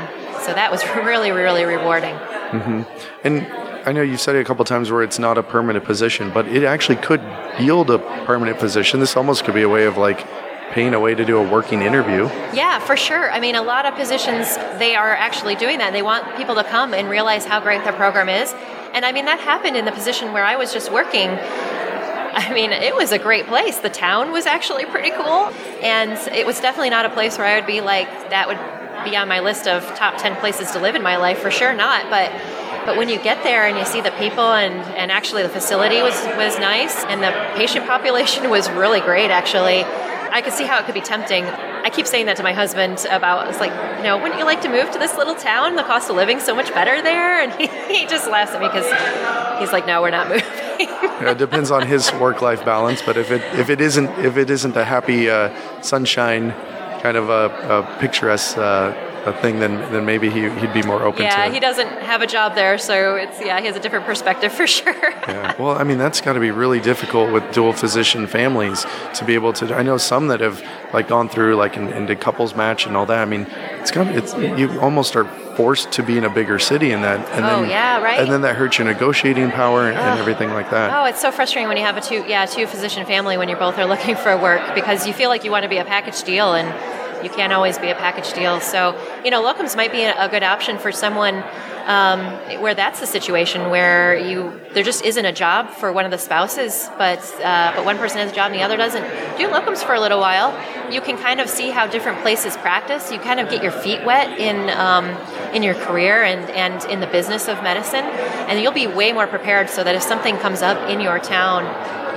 so 0.43 0.55
that 0.55 0.71
was 0.71 0.85
really, 0.97 1.31
really 1.31 1.65
rewarding. 1.65 2.15
Mm-hmm. 2.15 2.83
And 3.25 3.68
I 3.89 3.93
know 3.93 4.03
you've 4.03 4.21
said 4.21 4.37
it 4.37 4.41
a 4.41 4.45
couple 4.45 4.67
times 4.67 4.91
where 4.91 5.03
it's 5.03 5.19
not 5.19 5.39
a 5.39 5.43
permanent 5.43 5.83
position, 5.87 6.31
but 6.31 6.47
it 6.47 6.63
actually 6.63 6.97
could 6.97 7.23
yield 7.59 7.91
a 7.91 7.99
permanent 8.27 8.59
position. 8.59 9.01
This 9.01 9.17
almost 9.17 9.45
could 9.45 9.55
be 9.55 9.63
a 9.63 9.69
way 9.69 9.87
of 9.87 9.97
like 9.97 10.27
paying 10.73 10.93
a 10.93 11.01
way 11.01 11.15
to 11.15 11.25
do 11.25 11.39
a 11.39 11.43
working 11.43 11.81
interview. 11.81 12.27
Yeah, 12.53 12.81
for 12.81 12.99
sure. 12.99 13.33
I 13.33 13.41
mean, 13.41 13.55
a 13.55 13.63
lot 13.63 13.87
of 13.87 13.95
positions 13.95 14.57
they 14.79 14.95
are 14.95 15.15
actually 15.15 15.55
doing 15.55 15.79
that. 15.79 15.95
They 15.95 16.03
want 16.03 16.37
people 16.37 16.55
to 16.57 16.65
come 16.65 16.93
and 16.93 17.09
realize 17.09 17.47
how 17.47 17.61
great 17.61 17.83
their 17.85 17.95
program 17.95 18.29
is. 18.29 18.53
And 18.93 19.07
I 19.07 19.13
mean, 19.13 19.25
that 19.25 19.41
happened 19.41 19.75
in 19.75 19.87
the 19.87 19.93
position 19.93 20.35
where 20.35 20.45
I 20.45 20.57
was 20.57 20.71
just 20.71 20.93
working. 20.93 21.31
I 21.31 22.53
mean, 22.53 22.73
it 22.73 22.95
was 22.95 23.13
a 23.13 23.19
great 23.19 23.47
place. 23.47 23.79
The 23.79 23.89
town 23.89 24.33
was 24.33 24.45
actually 24.45 24.85
pretty 24.85 25.13
cool, 25.13 25.51
and 25.81 26.13
it 26.37 26.45
was 26.45 26.61
definitely 26.61 26.91
not 26.91 27.07
a 27.07 27.11
place 27.11 27.39
where 27.39 27.47
I 27.47 27.57
would 27.57 27.67
be 27.67 27.81
like 27.81 28.11
that 28.29 28.49
would 28.49 28.59
be 29.11 29.17
on 29.17 29.29
my 29.29 29.41
list 29.41 29.67
of 29.67 29.83
top 29.97 30.19
10 30.19 30.37
places 30.37 30.73
to 30.73 30.79
live 30.79 30.95
in 30.95 31.03
my 31.03 31.17
life 31.17 31.39
for 31.39 31.51
sure 31.51 31.73
not 31.73 32.11
but 32.11 32.33
but 32.89 32.97
when 32.97 33.11
you 33.11 33.19
get 33.19 33.43
there 33.43 33.67
and 33.67 33.77
you 33.77 33.85
see 33.85 34.01
the 34.01 34.13
people 34.13 34.51
and, 34.51 34.73
and 34.97 35.13
actually 35.13 35.43
the 35.43 35.51
facility 35.51 36.01
was, 36.01 36.15
was 36.39 36.59
nice 36.59 37.05
and 37.05 37.23
the 37.23 37.31
patient 37.55 37.87
population 37.95 38.49
was 38.49 38.71
really 38.71 39.01
great 39.01 39.31
actually, 39.31 39.85
I 39.85 40.41
could 40.41 40.55
see 40.55 40.65
how 40.65 40.79
it 40.79 40.87
could 40.87 40.95
be 40.95 41.03
tempting. 41.03 41.45
I 41.45 41.91
keep 41.91 42.07
saying 42.07 42.25
that 42.27 42.39
to 42.39 42.43
my 42.43 42.55
husband 42.55 43.05
about 43.11 43.47
it's 43.49 43.61
like, 43.61 43.73
you 43.99 44.05
know, 44.05 44.17
wouldn't 44.17 44.39
you 44.41 44.47
like 44.47 44.63
to 44.63 44.71
move 44.71 44.91
to 44.93 44.99
this 44.99 45.19
little 45.19 45.35
town? 45.35 45.77
The 45.77 45.83
cost 45.83 46.09
of 46.09 46.17
living 46.17 46.41
so 46.41 46.55
much 46.55 46.73
better 46.73 47.03
there, 47.03 47.43
and 47.43 47.53
he, 47.61 47.67
he 47.67 48.07
just 48.07 48.27
laughs 48.27 48.53
at 48.53 48.61
me 48.61 48.69
because 48.69 48.87
he's 49.61 49.73
like, 49.73 49.87
no, 49.87 50.01
we're 50.01 50.11
not 50.11 50.29
moving. 50.29 50.45
it 50.81 51.37
depends 51.37 51.71
on 51.71 51.87
his 51.87 52.11
work-life 52.15 52.65
balance, 52.65 53.03
but 53.03 53.19
if 53.19 53.31
it 53.31 53.43
if 53.59 53.69
it 53.69 53.83
isn't 53.83 54.09
if 54.19 54.39
it 54.39 54.49
isn't 54.49 54.77
a 54.77 54.85
happy 54.85 55.29
uh, 55.29 55.51
sunshine 55.83 56.53
kind 57.03 57.17
of 57.19 57.29
a, 57.29 57.47
a 57.69 57.99
picturesque 58.01 58.57
uh, 58.59 58.93
a 59.29 59.41
thing, 59.41 59.61
then 59.61 59.77
then 59.93 60.05
maybe 60.05 60.31
he 60.31 60.49
he'd 60.49 60.73
be 60.73 60.83
more 60.83 61.03
open. 61.03 61.19
To 61.19 61.25
Yeah, 61.25 61.51
he 61.51 61.61
doesn't 61.61 61.89
have 61.89 62.23
a 62.23 62.27
job 62.27 62.55
there, 62.55 62.79
so 62.79 63.17
it's 63.17 63.41
yeah, 63.41 63.61
he 63.61 63.67
has 63.67 63.77
a 63.77 63.81
different 63.81 64.07
perspective 64.07 64.53
for 64.53 64.67
sure. 64.79 65.11
yeah, 65.11 65.55
well, 65.59 65.77
I 65.77 65.85
mean 65.85 65.99
that's 65.99 66.21
got 66.21 66.35
to 66.35 66.41
be 66.41 66.51
really 66.51 66.81
difficult 66.81 67.33
with 67.33 67.53
dual 67.53 67.73
physician 67.73 68.27
families 68.27 68.87
to 69.15 69.25
be 69.25 69.35
able 69.35 69.53
to. 69.55 69.75
I 69.75 69.83
know 69.83 69.97
some 69.97 70.29
that 70.29 70.41
have 70.41 70.63
like 70.93 71.09
gone 71.09 71.29
through 71.29 71.57
like 71.57 71.77
in 71.77 71.89
into 71.89 72.17
couples 72.17 72.55
match 72.55 72.87
and 72.87 72.97
all 72.97 73.07
that. 73.07 73.21
I 73.21 73.25
mean, 73.25 73.47
it's 73.81 73.91
kind 73.91 74.09
of 74.09 74.17
it's 74.17 74.35
you 74.59 74.81
almost 74.81 75.17
are 75.17 75.25
forced 75.59 75.91
to 75.91 76.05
be 76.05 76.17
in 76.17 76.23
a 76.23 76.31
bigger 76.31 76.57
city 76.57 76.93
and 76.93 77.03
that 77.03 77.19
and 77.31 77.45
oh, 77.45 77.63
then 77.63 77.69
yeah, 77.69 78.01
right. 78.01 78.21
and 78.21 78.31
then 78.31 78.43
that 78.43 78.55
hurts 78.55 78.79
your 78.79 78.87
negotiating 78.87 79.51
power 79.51 79.89
and, 79.89 79.99
and, 79.99 80.21
everything 80.21 80.51
like 80.51 80.71
that. 80.71 80.93
Oh, 80.95 81.05
it's 81.05 81.21
so 81.21 81.33
frustrating 81.33 81.67
when 81.67 81.77
you 81.77 81.83
have 81.83 81.97
a 81.97 82.01
two 82.01 82.25
yeah, 82.29 82.47
two 82.47 82.69
physician 82.69 83.05
family 83.05 83.37
when 83.37 83.49
you 83.49 83.57
both 83.57 83.77
are 83.77 83.85
looking 83.87 84.15
for 84.15 84.37
work 84.39 84.63
because 84.77 85.05
you 85.05 85.13
feel 85.13 85.29
like 85.29 85.43
you 85.43 85.51
want 85.51 85.65
to 85.65 85.69
be 85.69 85.79
a 85.79 85.85
package 85.85 86.23
deal 86.23 86.55
and 86.55 86.69
you 87.23 87.31
can't 87.31 87.53
always 87.53 87.79
be 87.79 87.91
a 87.91 87.95
package 87.95 88.33
deal. 88.33 88.61
So, 88.61 88.99
you 89.25 89.31
know, 89.31 89.43
locums 89.43 89.77
might 89.77 89.93
be 89.93 90.03
a 90.03 90.29
good 90.29 90.43
option 90.43 90.79
for 90.79 90.93
someone 90.93 91.43
um, 91.89 92.21
where 92.61 92.75
that's 92.75 93.01
the 93.01 93.07
situation 93.07 93.71
where 93.71 94.15
you 94.15 94.53
there 94.75 94.85
just 94.85 95.03
isn't 95.03 95.25
a 95.25 95.33
job 95.33 95.71
for 95.71 95.91
one 95.91 96.05
of 96.05 96.11
the 96.11 96.19
spouses, 96.19 96.89
but 96.99 97.19
uh, 97.43 97.73
but 97.75 97.85
one 97.87 97.97
person 97.97 98.19
has 98.19 98.31
a 98.31 98.35
job 98.35 98.53
and 98.53 98.61
the 98.61 98.63
other 98.63 98.77
doesn't. 98.77 99.03
Do 99.39 99.49
locums 99.49 99.83
for 99.83 99.95
a 99.95 100.01
little 100.01 100.21
while. 100.21 100.53
You 100.93 101.01
can 101.01 101.17
kind 101.17 101.41
of 101.41 101.49
see 101.49 101.71
how 101.71 101.87
different 101.87 102.21
places 102.21 102.59
practice. 102.59 103.11
You 103.11 103.19
kind 103.19 103.41
of 103.41 103.49
get 103.49 103.63
your 103.63 103.73
feet 103.73 104.05
wet 104.05 104.39
in 104.39 104.69
um, 104.77 105.07
in 105.55 105.63
your 105.63 105.75
career 105.75 106.23
and 106.23 106.51
and 106.51 106.85
in 106.91 107.01
the 107.01 107.07
business 107.07 107.49
of 107.49 107.63
medicine, 107.63 108.05
and 108.05 108.61
you'll 108.61 108.73
be 108.73 108.87
way 108.87 109.13
more 109.13 109.27
prepared 109.27 109.71
so 109.71 109.83
that 109.83 109.95
if 109.95 110.03
something 110.03 110.37
comes 110.37 110.61
up 110.61 110.91
in 110.91 111.01
your 111.01 111.19
town, 111.19 111.65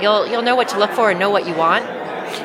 you'll 0.02 0.26
you'll 0.26 0.42
know 0.42 0.54
what 0.54 0.68
to 0.68 0.78
look 0.78 0.90
for 0.90 1.10
and 1.10 1.18
know 1.18 1.30
what 1.30 1.46
you 1.46 1.54
want. 1.54 1.86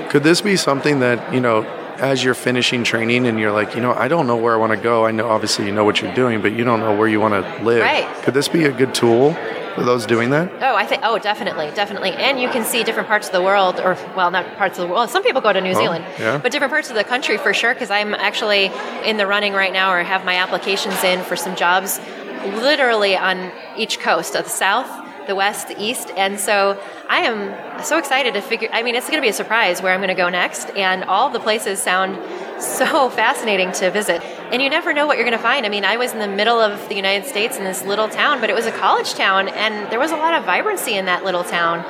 Could 0.09 0.23
this 0.23 0.39
be 0.39 0.55
something 0.55 1.01
that 1.01 1.33
you 1.33 1.41
know 1.41 1.65
as 1.99 2.23
you're 2.23 2.33
finishing 2.33 2.83
training 2.83 3.27
and 3.27 3.39
you're 3.39 3.51
like, 3.51 3.75
you 3.75 3.81
know, 3.81 3.93
I 3.93 4.07
don't 4.07 4.27
know 4.27 4.35
where 4.35 4.53
I 4.53 4.57
want 4.57 4.71
to 4.71 4.77
go. 4.77 5.05
I 5.05 5.11
know 5.11 5.27
obviously 5.29 5.65
you 5.65 5.71
know 5.71 5.83
what 5.83 6.01
you're 6.01 6.13
doing, 6.13 6.41
but 6.41 6.53
you 6.53 6.63
don't 6.63 6.79
know 6.79 6.95
where 6.95 7.07
you 7.07 7.19
want 7.19 7.33
to 7.33 7.63
live. 7.63 7.81
Right. 7.81 8.07
Could 8.23 8.33
this 8.33 8.47
be 8.47 8.65
a 8.65 8.71
good 8.71 8.93
tool 8.93 9.33
for 9.75 9.83
those 9.83 10.05
doing 10.05 10.31
that? 10.31 10.51
Oh, 10.61 10.75
I 10.75 10.85
think. 10.85 11.01
Oh, 11.03 11.19
definitely, 11.19 11.71
definitely. 11.75 12.11
And 12.11 12.39
you 12.39 12.49
can 12.49 12.65
see 12.65 12.83
different 12.83 13.07
parts 13.07 13.27
of 13.27 13.33
the 13.33 13.41
world, 13.41 13.79
or 13.79 13.97
well, 14.15 14.31
not 14.31 14.57
parts 14.57 14.79
of 14.79 14.87
the 14.87 14.93
world. 14.93 15.09
Some 15.09 15.23
people 15.23 15.41
go 15.41 15.53
to 15.53 15.61
New 15.61 15.71
oh, 15.71 15.73
Zealand, 15.73 16.05
yeah. 16.19 16.37
but 16.37 16.51
different 16.51 16.71
parts 16.71 16.89
of 16.89 16.95
the 16.95 17.03
country 17.03 17.37
for 17.37 17.53
sure. 17.53 17.73
Because 17.73 17.91
I'm 17.91 18.13
actually 18.13 18.71
in 19.05 19.17
the 19.17 19.27
running 19.27 19.53
right 19.53 19.73
now, 19.73 19.93
or 19.93 20.01
have 20.03 20.25
my 20.25 20.35
applications 20.35 21.03
in 21.03 21.23
for 21.23 21.35
some 21.35 21.55
jobs, 21.55 21.99
literally 22.43 23.15
on 23.15 23.51
each 23.77 23.99
coast 23.99 24.35
of 24.35 24.45
the 24.45 24.49
south 24.49 25.06
the 25.27 25.35
west, 25.35 25.67
the 25.67 25.81
east, 25.81 26.09
and 26.17 26.39
so 26.39 26.81
I 27.09 27.21
am 27.21 27.83
so 27.83 27.97
excited 27.97 28.33
to 28.33 28.41
figure. 28.41 28.69
I 28.71 28.83
mean, 28.83 28.95
it's 28.95 29.07
going 29.07 29.17
to 29.17 29.25
be 29.25 29.29
a 29.29 29.33
surprise 29.33 29.81
where 29.81 29.93
I'm 29.93 29.99
going 29.99 30.09
to 30.09 30.15
go 30.15 30.29
next, 30.29 30.69
and 30.71 31.03
all 31.03 31.29
the 31.29 31.39
places 31.39 31.81
sound 31.81 32.15
so 32.61 33.09
fascinating 33.09 33.71
to 33.73 33.91
visit. 33.91 34.23
And 34.51 34.61
you 34.61 34.69
never 34.69 34.93
know 34.93 35.05
what 35.05 35.17
you're 35.17 35.27
going 35.27 35.37
to 35.37 35.43
find. 35.43 35.65
I 35.65 35.69
mean, 35.69 35.85
I 35.85 35.97
was 35.97 36.13
in 36.13 36.19
the 36.19 36.27
middle 36.27 36.59
of 36.59 36.87
the 36.89 36.95
United 36.95 37.27
States 37.27 37.57
in 37.57 37.63
this 37.63 37.83
little 37.83 38.07
town, 38.07 38.39
but 38.39 38.49
it 38.49 38.55
was 38.55 38.65
a 38.65 38.71
college 38.71 39.13
town, 39.13 39.49
and 39.49 39.91
there 39.91 39.99
was 39.99 40.11
a 40.11 40.17
lot 40.17 40.33
of 40.33 40.45
vibrancy 40.45 40.95
in 40.95 41.05
that 41.05 41.23
little 41.23 41.43
town 41.43 41.85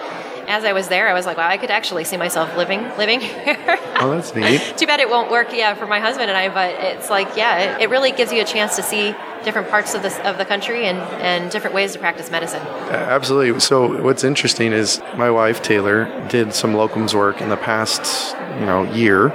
as 0.47 0.63
I 0.63 0.73
was 0.73 0.87
there, 0.87 1.07
I 1.09 1.13
was 1.13 1.25
like, 1.25 1.37
wow, 1.37 1.47
I 1.47 1.57
could 1.57 1.71
actually 1.71 2.03
see 2.05 2.17
myself 2.17 2.55
living 2.55 2.81
living 2.97 3.19
here. 3.45 3.57
oh, 3.99 4.11
that's 4.11 4.33
neat. 4.33 4.61
Too 4.77 4.87
bad 4.87 4.99
it 4.99 5.09
won't 5.09 5.29
work, 5.29 5.49
yeah, 5.53 5.73
for 5.75 5.85
my 5.85 5.99
husband 5.99 6.29
and 6.29 6.37
I. 6.37 6.49
But 6.49 6.75
it's 6.83 7.09
like, 7.09 7.35
yeah, 7.35 7.75
it, 7.75 7.81
it, 7.83 7.89
really 7.89 8.11
gives 8.11 8.31
you 8.31 8.41
a 8.41 8.45
chance 8.45 8.75
to 8.77 8.83
see 8.83 9.13
different 9.43 9.69
parts 9.69 9.93
of 9.93 10.01
the 10.01 10.27
of 10.27 10.37
the 10.37 10.45
country 10.45 10.85
and 10.85 10.97
and 11.21 11.51
different 11.51 11.75
ways 11.75 11.93
to 11.93 11.99
practice 11.99 12.31
medicine. 12.31 12.61
Uh, 12.61 13.07
absolutely. 13.09 13.59
So 13.59 14.01
what's 14.01 14.23
interesting 14.23 14.73
is 14.73 15.01
my 15.15 15.29
wife 15.29 15.61
Taylor 15.61 16.05
did 16.29 16.53
some 16.53 16.73
locums 16.73 17.13
work 17.13 17.41
in 17.41 17.49
the 17.49 17.57
past, 17.57 18.35
you 18.59 18.65
know, 18.65 18.83
year 18.93 19.33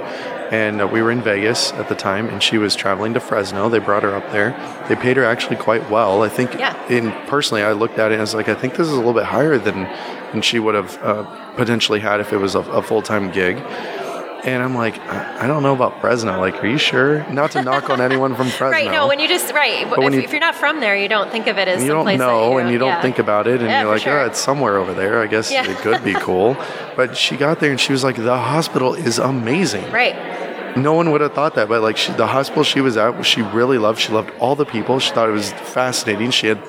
and 0.51 0.81
uh, 0.81 0.87
we 0.87 1.01
were 1.01 1.11
in 1.11 1.21
Vegas 1.21 1.71
at 1.73 1.89
the 1.89 1.95
time, 1.95 2.29
and 2.29 2.41
she 2.41 2.57
was 2.57 2.75
traveling 2.75 3.13
to 3.13 3.19
Fresno. 3.19 3.69
They 3.69 3.79
brought 3.79 4.03
her 4.03 4.15
up 4.15 4.31
there. 4.31 4.51
They 4.87 4.95
paid 4.95 5.17
her 5.17 5.23
actually 5.23 5.57
quite 5.57 5.89
well. 5.89 6.23
I 6.23 6.29
think. 6.29 6.53
Yeah. 6.53 6.73
In 6.89 7.11
personally, 7.27 7.63
I 7.63 7.73
looked 7.73 7.99
at 7.99 8.11
it 8.11 8.15
and 8.15 8.21
I 8.21 8.23
was 8.23 8.35
like, 8.35 8.49
I 8.49 8.55
think 8.55 8.75
this 8.75 8.87
is 8.87 8.93
a 8.93 8.97
little 8.97 9.13
bit 9.13 9.25
higher 9.25 9.57
than 9.57 9.83
than 10.31 10.41
she 10.41 10.59
would 10.59 10.75
have 10.75 11.01
uh, 11.03 11.23
potentially 11.55 11.99
had 11.99 12.19
if 12.19 12.33
it 12.33 12.37
was 12.37 12.55
a, 12.55 12.59
a 12.59 12.81
full 12.81 13.01
time 13.01 13.31
gig. 13.31 13.57
And 14.45 14.61
I'm 14.61 14.75
like, 14.75 14.99
I, 14.99 15.43
I 15.45 15.47
don't 15.47 15.63
know 15.63 15.73
about 15.73 16.01
Fresno. 16.01 16.37
Like, 16.39 16.61
are 16.61 16.67
you 16.67 16.77
sure? 16.77 17.25
Not 17.31 17.51
to 17.51 17.63
knock 17.63 17.89
on 17.89 18.01
anyone 18.01 18.35
from 18.35 18.47
Fresno. 18.57 18.71
Right. 18.71 18.91
No, 18.91 19.07
when 19.07 19.19
you 19.19 19.27
just 19.29 19.53
right. 19.53 19.89
But 19.89 20.03
if, 20.03 20.13
you- 20.13 20.19
if 20.21 20.31
you're 20.31 20.41
not 20.41 20.55
from 20.55 20.81
there, 20.81 20.97
you 20.97 21.07
don't 21.07 21.31
think 21.31 21.47
of 21.47 21.57
it 21.57 21.67
as 21.69 21.81
you 21.81 21.87
don't 21.89 22.17
know 22.17 22.57
and 22.57 22.69
you 22.69 22.77
don't 22.77 22.89
yeah. 22.89 23.01
think 23.01 23.19
about 23.19 23.47
it 23.47 23.61
and 23.61 23.69
Yeah, 23.69 23.81
you're 23.83 23.91
like 23.91 24.01
sure. 24.01 24.19
oh 24.21 24.25
it's 24.25 24.39
somewhere 24.39 24.77
over 24.77 24.93
there 24.93 25.21
i 25.21 25.27
guess 25.27 25.51
Yeah. 25.51 25.69
it 25.69 25.77
could 25.77 26.03
be 26.03 26.13
cool 26.13 26.55
but 26.95 27.15
she 27.17 27.37
got 27.37 27.59
there 27.59 27.71
and 27.71 27.79
she 27.79 27.91
was 27.91 28.03
like 28.03 28.15
the 28.15 28.37
hospital 28.37 28.93
is 28.93 29.17
amazing 29.19 29.89
Right. 29.91 30.77
no 30.77 30.93
one 30.93 31.11
would 31.11 31.21
have 31.21 31.33
thought 31.33 31.55
that 31.55 31.67
but 31.67 31.81
like 31.81 31.97
she, 31.97 32.11
the 32.13 32.27
hospital 32.27 32.63
she 32.63 32.81
was 32.81 32.97
at 32.97 33.21
she 33.25 33.41
really 33.41 33.77
loved 33.77 33.99
she 33.99 34.11
loved 34.11 34.31
all 34.39 34.55
the 34.55 34.65
people 34.65 34.99
she 34.99 35.11
thought 35.13 35.29
it 35.29 35.33
was 35.33 35.51
fascinating 35.53 36.31
she 36.31 36.47
had 36.47 36.59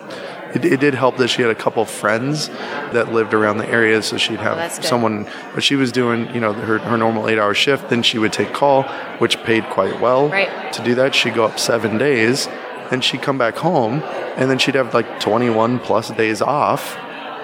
it, 0.54 0.64
it 0.64 0.80
did 0.80 0.94
help 0.94 1.16
that 1.16 1.28
she 1.28 1.42
had 1.42 1.50
a 1.50 1.54
couple 1.54 1.84
friends 1.84 2.48
that 2.48 3.12
lived 3.12 3.34
around 3.34 3.58
the 3.58 3.68
area 3.68 4.00
so 4.02 4.16
she'd 4.16 4.38
oh, 4.38 4.42
have 4.42 4.58
Oh, 4.78 4.82
someone 4.82 5.26
but 5.54 5.62
she 5.64 5.76
was 5.76 5.92
doing 5.92 6.32
you 6.34 6.40
know 6.40 6.52
her, 6.52 6.78
her 6.78 6.96
normal 6.96 7.28
eight 7.28 7.38
hour 7.38 7.54
shift 7.54 7.88
then 7.90 8.02
she 8.02 8.18
would 8.18 8.32
take 8.32 8.52
call 8.52 8.84
which 9.18 9.42
paid 9.44 9.64
quite 9.70 10.00
well 10.00 10.28
Right. 10.28 10.72
to 10.72 10.82
do 10.84 10.94
that 10.96 11.14
she'd 11.14 11.34
go 11.34 11.44
up 11.44 11.58
seven 11.58 11.98
days 11.98 12.46
then 12.90 13.00
she'd 13.00 13.22
come 13.22 13.38
back 13.38 13.56
home 13.56 14.02
and 14.36 14.50
then 14.50 14.58
she'd 14.58 14.74
have 14.74 14.94
like 14.94 15.20
21 15.20 15.78
plus 15.80 16.10
days 16.10 16.40
off 16.42 16.96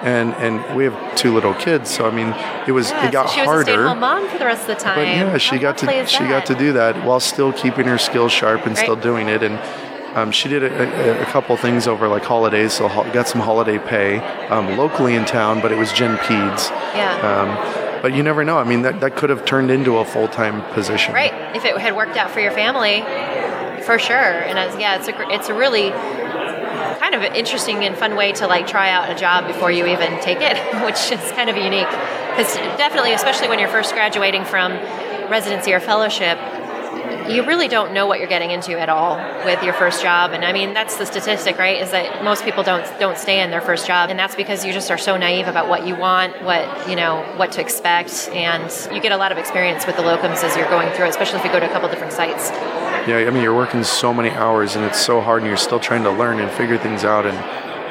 and 0.03 0.33
and 0.35 0.75
we 0.77 0.85
have 0.85 1.15
two 1.17 1.33
little 1.35 1.53
kids 1.55 1.91
so 1.91 2.07
i 2.07 2.11
mean 2.11 2.29
it 2.67 2.73
was 2.73 2.91
Yeah, 2.91 3.09
it 3.09 3.13
got 3.13 3.29
so 3.29 3.35
she 3.35 3.41
was 3.41 3.47
a 3.47 3.51
harder 3.51 3.65
stay-at-home 3.65 4.01
mom 4.01 4.29
for 4.29 4.39
the 4.39 4.47
rest 4.47 4.63
of 4.63 4.69
the 4.69 4.83
time. 4.83 4.97
but 4.97 5.07
yeah, 5.07 5.37
she 5.39 5.57
How 5.57 5.63
got 5.63 5.79
to 5.79 6.07
she 6.07 6.21
got 6.21 6.47
to 6.47 6.55
do 6.55 6.73
that 6.75 7.05
while 7.05 7.21
still 7.21 7.53
keeping 7.53 7.87
her 7.87 7.99
skills 7.99 8.33
sharp 8.33 8.65
and 8.67 8.77
still 8.79 8.97
doing 8.97 9.29
it. 9.29 9.43
And 9.43 9.59
um, 10.15 10.31
she 10.33 10.49
did 10.49 10.63
a, 10.63 11.21
a, 11.21 11.23
a 11.23 11.27
couple 11.27 11.57
things 11.57 11.87
over 11.87 12.09
like 12.09 12.25
holidays, 12.25 12.73
so 12.73 12.89
ho- 12.89 13.11
got 13.13 13.29
some 13.29 13.41
holiday 13.41 13.79
pay 13.79 14.19
um, 14.49 14.77
locally 14.77 15.15
in 15.15 15.25
town. 15.25 15.61
But 15.61 15.73
it 15.73 15.79
was 15.79 15.93
Gen 15.93 16.17
Peds. 16.19 16.71
Yeah. 16.95 17.15
Um, 17.21 18.03
but 18.03 18.15
you 18.15 18.23
never 18.23 18.45
know. 18.45 18.59
I 18.59 18.65
mean, 18.65 18.83
that, 18.83 19.01
that 19.01 19.17
could 19.17 19.31
have 19.31 19.45
turned 19.45 19.71
into 19.71 19.99
a 19.99 20.05
full 20.05 20.29
time 20.29 20.63
position. 20.73 21.15
Right. 21.15 21.33
If 21.55 21.65
it 21.65 21.77
had 21.77 21.95
worked 21.95 22.17
out 22.17 22.31
for 22.31 22.41
your 22.41 22.53
family, 22.53 23.03
for 23.83 23.99
sure. 23.99 24.17
And 24.17 24.59
as, 24.59 24.79
yeah, 24.79 24.97
it's 24.97 25.09
a 25.09 25.31
it's 25.31 25.49
a 25.49 25.55
really 25.55 25.91
kind 25.91 27.15
of 27.15 27.23
interesting 27.35 27.85
and 27.85 27.97
fun 27.97 28.17
way 28.17 28.33
to 28.33 28.47
like 28.47 28.67
try 28.67 28.91
out 28.91 29.11
a 29.11 29.15
job 29.15 29.47
before 29.47 29.71
you 29.71 29.87
even 29.87 30.21
take 30.21 30.39
it, 30.41 30.57
which 30.85 31.11
is 31.11 31.33
kind 31.33 31.51
of 31.51 31.57
unique. 31.57 31.89
Because 32.31 32.55
definitely, 32.79 33.13
especially 33.13 33.49
when 33.49 33.59
you're 33.59 33.69
first 33.69 33.93
graduating 33.93 34.45
from 34.45 34.73
residency 35.31 35.73
or 35.73 35.81
fellowship, 35.81 36.39
you 37.31 37.47
really 37.47 37.69
don't 37.69 37.93
know 37.93 38.07
what 38.07 38.19
you're 38.19 38.29
getting 38.29 38.51
into 38.51 38.79
at 38.79 38.89
all 38.89 39.17
with 39.45 39.63
your 39.63 39.75
first 39.75 40.03
job. 40.03 40.33
And 40.33 40.45
i 40.45 40.53
mean 40.53 40.75
that's 40.75 40.97
the 40.97 41.07
statistic 41.07 41.59
right 41.59 41.81
is 41.81 41.91
that 41.91 42.25
most 42.25 42.45
people 42.45 42.63
don't 42.63 42.85
don't 42.99 43.19
stay 43.19 43.41
in 43.41 43.51
their 43.51 43.61
first 43.61 43.87
job. 43.87 44.11
And 44.11 44.19
that's 44.19 44.35
because 44.35 44.65
you 44.65 44.73
just 44.73 44.91
are 44.91 44.99
so 44.99 45.17
naive 45.17 45.47
about 45.47 45.69
what 45.69 45.87
you 45.87 45.95
want 45.97 46.43
what 46.43 46.89
you 46.89 46.97
know 46.97 47.23
what 47.37 47.53
to 47.53 47.61
expect. 47.61 48.29
And 48.33 48.71
you 48.95 49.01
get 49.01 49.13
a 49.13 49.17
lot 49.17 49.33
of 49.33 49.39
experience 49.39 49.87
with 49.87 49.97
the 49.97 50.03
locums 50.03 50.43
as 50.43 50.57
you're 50.57 50.69
going 50.69 50.91
through 50.93 51.07
it 51.07 51.11
especially 51.11 51.39
if 51.39 51.45
you 51.45 51.53
go 51.53 51.61
to 51.61 51.69
a 51.69 51.73
couple 51.73 51.89
different 51.89 52.13
sites. 52.13 52.51
Yeah, 53.09 53.25
I 53.27 53.31
mean, 53.31 53.43
you're 53.43 53.57
working 53.57 53.83
so 53.83 54.13
many 54.13 54.29
hours, 54.31 54.77
and 54.77 54.85
it's 54.85 55.01
so 55.01 55.23
hard, 55.23 55.41
and 55.41 55.49
you're 55.49 55.57
still 55.57 55.81
trying 55.81 56.03
to 56.03 56.11
learn 56.11 56.39
and 56.39 56.51
figure 56.53 56.77
things 56.77 57.03
out, 57.03 57.25
and 57.27 57.37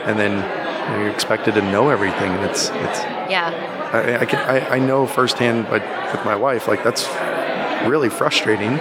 and 0.07 0.19
then 0.19 0.99
you're 0.99 1.09
expected 1.09 1.55
to 1.55 1.61
know 1.61 1.89
everything, 1.89 2.31
and 2.31 2.45
it's 2.45 2.69
it's. 2.69 2.99
yeah. 3.29 3.75
I, 3.91 4.19
I, 4.19 4.25
can, 4.25 4.39
I, 4.47 4.75
I 4.75 4.79
know 4.79 5.07
firsthand, 5.07 5.67
but 5.67 5.81
with 6.11 6.23
my 6.25 6.35
wife, 6.35 6.67
like 6.67 6.83
that's 6.83 7.07
really 7.87 8.09
frustrating, 8.09 8.73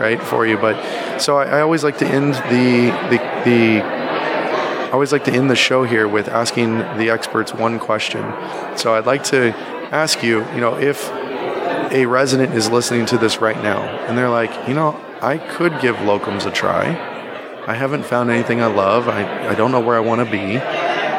right, 0.00 0.22
for 0.22 0.46
you. 0.46 0.56
But 0.56 1.18
so 1.18 1.38
I, 1.38 1.58
I 1.58 1.60
always 1.60 1.84
like 1.84 1.98
to 1.98 2.06
end 2.06 2.34
the 2.34 2.90
the 3.10 3.18
the. 3.44 3.82
I 3.82 4.92
always 4.92 5.12
like 5.12 5.24
to 5.24 5.32
end 5.32 5.50
the 5.50 5.56
show 5.56 5.84
here 5.84 6.08
with 6.08 6.28
asking 6.28 6.78
the 6.78 7.10
experts 7.10 7.52
one 7.52 7.78
question. 7.78 8.22
So 8.78 8.94
I'd 8.94 9.04
like 9.04 9.22
to 9.24 9.54
ask 9.92 10.22
you, 10.22 10.50
you 10.54 10.60
know, 10.62 10.78
if 10.78 11.10
a 11.92 12.06
resident 12.06 12.54
is 12.54 12.70
listening 12.70 13.04
to 13.06 13.18
this 13.18 13.38
right 13.38 13.62
now 13.62 13.82
and 14.06 14.16
they're 14.16 14.30
like, 14.30 14.50
you 14.66 14.74
know, 14.74 14.98
I 15.20 15.38
could 15.38 15.80
give 15.80 15.96
locums 15.96 16.46
a 16.46 16.50
try. 16.50 16.96
I 17.66 17.74
haven't 17.74 18.04
found 18.04 18.30
anything 18.30 18.62
I 18.62 18.66
love. 18.66 19.08
I, 19.08 19.48
I 19.48 19.54
don't 19.54 19.72
know 19.72 19.80
where 19.80 19.96
I 19.96 20.00
want 20.00 20.24
to 20.24 20.30
be. 20.30 20.58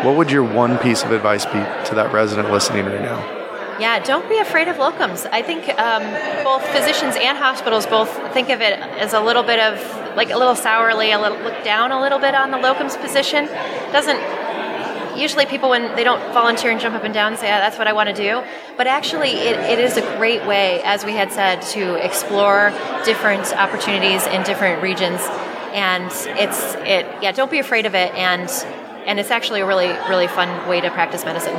What 0.06 0.18
would 0.18 0.32
your 0.32 0.44
one 0.44 0.80
piece 0.80 1.04
of 1.04 1.12
advice 1.12 1.46
be 1.46 1.52
to 1.52 1.92
that 1.96 2.12
resident 2.12 2.50
listening 2.50 2.86
right 2.86 3.02
now? 3.02 3.39
Yeah, 3.80 4.00
don't 4.04 4.28
be 4.28 4.38
afraid 4.40 4.68
of 4.68 4.76
locums. 4.76 5.26
I 5.32 5.42
think 5.42 5.70
um, 5.80 6.04
both 6.44 6.66
physicians 6.68 7.16
and 7.16 7.38
hospitals 7.38 7.86
both 7.86 8.10
think 8.34 8.50
of 8.50 8.60
it 8.60 8.78
as 8.78 9.14
a 9.14 9.22
little 9.22 9.44
bit 9.44 9.60
of 9.60 10.16
like 10.18 10.32
a 10.32 10.38
little 10.38 10.56
sourly, 10.56 11.12
a 11.12 11.20
little 11.20 11.38
look 11.40 11.64
down 11.64 11.94
a 11.94 12.02
little 12.02 12.20
bit 12.20 12.36
on 12.36 12.52
the 12.52 12.58
locums 12.58 13.00
position. 13.00 13.46
Doesn't 13.94 14.20
usually 15.18 15.46
people 15.46 15.70
when 15.70 15.96
they 15.96 16.04
don't 16.04 16.22
volunteer 16.34 16.72
and 16.72 16.80
jump 16.82 16.94
up 16.96 17.06
and 17.06 17.14
down 17.14 17.32
and 17.32 17.40
say 17.40 17.48
"Ah, 17.48 17.60
that's 17.60 17.78
what 17.78 17.88
I 17.88 17.94
want 17.94 18.10
to 18.10 18.16
do, 18.16 18.44
but 18.76 18.86
actually 18.88 19.32
it, 19.32 19.58
it 19.60 19.80
is 19.80 19.96
a 19.96 20.02
great 20.18 20.46
way, 20.46 20.82
as 20.84 21.06
we 21.06 21.14
had 21.14 21.32
said, 21.32 21.62
to 21.74 21.96
explore 22.04 22.74
different 23.06 23.54
opportunities 23.56 24.26
in 24.28 24.44
different 24.44 24.82
regions, 24.82 25.22
and 25.72 26.12
it's 26.38 26.76
it 26.80 27.06
yeah 27.22 27.32
don't 27.32 27.52
be 27.52 27.60
afraid 27.60 27.86
of 27.86 27.96
it 27.96 28.14
and. 28.14 28.50
And 29.08 29.20
it's 29.20 29.32
actually 29.32 29.62
a 29.62 29.66
really, 29.66 29.88
really 30.08 30.28
fun 30.28 30.70
way 30.70 30.82
to 30.82 30.92
practice 30.92 31.26
medicine. 31.26 31.56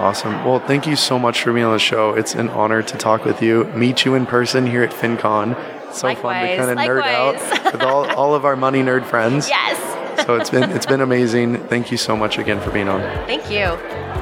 Awesome. 0.00 0.32
Well, 0.46 0.60
thank 0.60 0.86
you 0.86 0.96
so 0.96 1.18
much 1.18 1.42
for 1.42 1.52
being 1.52 1.66
on 1.66 1.74
the 1.74 1.78
show. 1.78 2.14
It's 2.14 2.34
an 2.34 2.48
honor 2.48 2.82
to 2.82 2.96
talk 2.96 3.26
with 3.26 3.42
you, 3.42 3.64
meet 3.74 4.06
you 4.06 4.14
in 4.14 4.24
person 4.24 4.66
here 4.66 4.82
at 4.82 4.92
FinCon. 4.92 5.54
It's 5.88 6.00
so 6.00 6.14
fun 6.14 6.42
to 6.42 6.56
kind 6.56 6.70
of 6.70 6.78
nerd 6.78 7.02
out 7.02 7.64
with 7.72 7.82
all, 7.82 8.06
all 8.12 8.34
of 8.34 8.46
our 8.46 8.56
money 8.56 8.80
nerd 8.80 9.04
friends. 9.04 9.50
Yes. 9.50 9.76
So 10.24 10.36
it's 10.36 10.48
been 10.48 10.70
it's 10.70 10.86
been 10.86 11.02
amazing. 11.02 11.58
Thank 11.68 11.90
you 11.90 11.98
so 11.98 12.16
much 12.16 12.38
again 12.38 12.60
for 12.62 12.70
being 12.70 12.88
on. 12.88 13.02
Thank 13.26 13.50
you. 13.50 14.19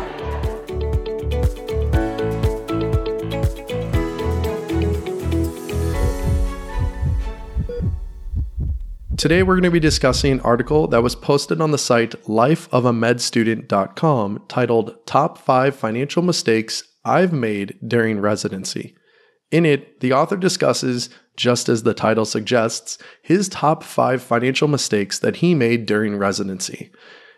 Today, 9.19 9.43
we're 9.43 9.57
going 9.57 9.65
to 9.65 9.71
be 9.73 9.81
discussing 9.81 10.31
an 10.31 10.39
article 10.43 10.87
that 10.87 11.03
was 11.03 11.17
posted 11.17 11.61
on 11.61 11.73
the 11.73 11.77
site 11.77 12.13
lifeofamedstudent.com 12.27 14.45
titled 14.47 14.95
Top 15.07 15.39
5 15.39 15.75
Financial 15.75 16.23
Mistakes 16.23 16.85
I've 17.05 17.33
Made 17.33 17.77
During 17.85 18.21
Residency. 18.21 18.95
In 19.51 19.67
it, 19.67 19.99
the 19.99 20.13
author 20.13 20.37
discusses, 20.37 21.11
just 21.37 21.69
as 21.69 21.83
the 21.83 21.95
title 21.95 22.27
suggests, 22.27 22.97
his 23.21 23.49
top 23.49 23.83
five 23.83 24.23
financial 24.23 24.69
mistakes 24.69 25.19
that 25.19 25.35
he 25.37 25.53
made 25.53 25.85
during 25.85 26.17
residency. 26.17 26.93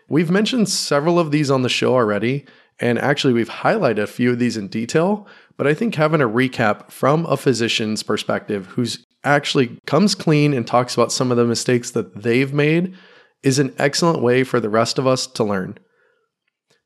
We've 0.07 0.29
mentioned 0.29 0.69
several 0.69 1.17
of 1.17 1.31
these 1.31 1.49
on 1.49 1.63
the 1.63 1.69
show 1.69 1.95
already, 1.95 2.45
and 2.79 2.99
actually, 2.99 3.33
we've 3.33 3.49
highlighted 3.49 4.03
a 4.03 4.07
few 4.07 4.29
of 4.29 4.37
these 4.37 4.55
in 4.55 4.67
detail, 4.67 5.25
but 5.57 5.65
I 5.65 5.73
think 5.73 5.95
having 5.95 6.21
a 6.21 6.29
recap 6.29 6.91
from 6.91 7.25
a 7.25 7.37
physician's 7.37 8.03
perspective 8.03 8.67
who's 8.67 9.03
actually 9.23 9.79
comes 9.85 10.15
clean 10.15 10.53
and 10.53 10.65
talks 10.65 10.93
about 10.93 11.11
some 11.11 11.31
of 11.31 11.37
the 11.37 11.45
mistakes 11.45 11.91
that 11.91 12.23
they've 12.23 12.53
made 12.53 12.95
is 13.43 13.59
an 13.59 13.73
excellent 13.77 14.21
way 14.21 14.43
for 14.43 14.59
the 14.59 14.69
rest 14.69 14.97
of 14.97 15.07
us 15.07 15.27
to 15.27 15.43
learn. 15.43 15.77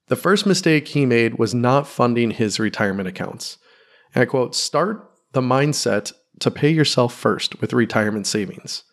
The 0.07 0.15
first 0.15 0.45
mistake 0.45 0.89
he 0.89 1.05
made 1.05 1.39
was 1.39 1.55
not 1.55 1.87
funding 1.87 2.31
his 2.31 2.59
retirement 2.59 3.07
accounts. 3.07 3.57
And 4.13 4.21
I 4.21 4.25
quote, 4.25 4.55
start 4.55 5.09
the 5.31 5.41
mindset 5.41 6.13
to 6.39 6.51
pay 6.51 6.69
yourself 6.69 7.13
first 7.13 7.59
with 7.61 7.73
retirement 7.73 8.27
savings. 8.27 8.83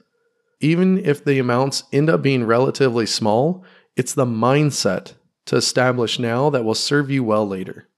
Even 0.61 0.99
if 1.05 1.25
the 1.25 1.39
amounts 1.39 1.85
end 1.93 2.09
up 2.09 2.23
being 2.23 2.45
relatively 2.45 3.07
small, 3.07 3.65
it's 3.97 4.15
the 4.15 4.25
mindset 4.25 5.15
to 5.47 5.57
establish 5.57 6.19
now 6.19 6.51
that 6.51 6.65
will 6.65 6.75
serve 6.75 7.11
you 7.11 7.25
well 7.25 7.47
later. 7.47 7.89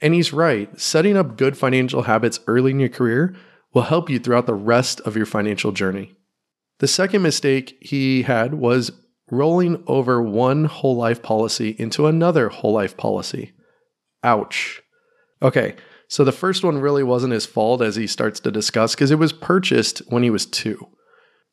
And 0.00 0.12
he's 0.12 0.32
right, 0.32 0.78
setting 0.78 1.16
up 1.16 1.36
good 1.36 1.56
financial 1.56 2.02
habits 2.02 2.40
early 2.46 2.72
in 2.72 2.80
your 2.80 2.90
career 2.90 3.34
will 3.74 3.82
help 3.82 4.08
you 4.08 4.18
throughout 4.18 4.46
the 4.46 4.54
rest 4.54 5.00
of 5.00 5.16
your 5.16 5.26
financial 5.26 5.72
journey. 5.72 6.14
The 6.78 6.88
second 6.88 7.22
mistake 7.22 7.76
he 7.80 8.22
had 8.22 8.54
was 8.54 8.92
rolling 9.30 9.82
over 9.86 10.22
one 10.22 10.64
whole 10.64 10.96
life 10.96 11.22
policy 11.22 11.70
into 11.78 12.06
another 12.06 12.48
whole 12.48 12.72
life 12.72 12.96
policy. 12.96 13.52
Ouch. 14.22 14.82
Okay, 15.42 15.74
so 16.08 16.24
the 16.24 16.32
first 16.32 16.64
one 16.64 16.78
really 16.78 17.02
wasn't 17.02 17.32
his 17.32 17.46
fault 17.46 17.82
as 17.82 17.96
he 17.96 18.06
starts 18.06 18.40
to 18.40 18.50
discuss 18.50 18.94
because 18.94 19.10
it 19.10 19.18
was 19.18 19.32
purchased 19.32 19.98
when 20.08 20.22
he 20.22 20.30
was 20.30 20.46
two. 20.46 20.88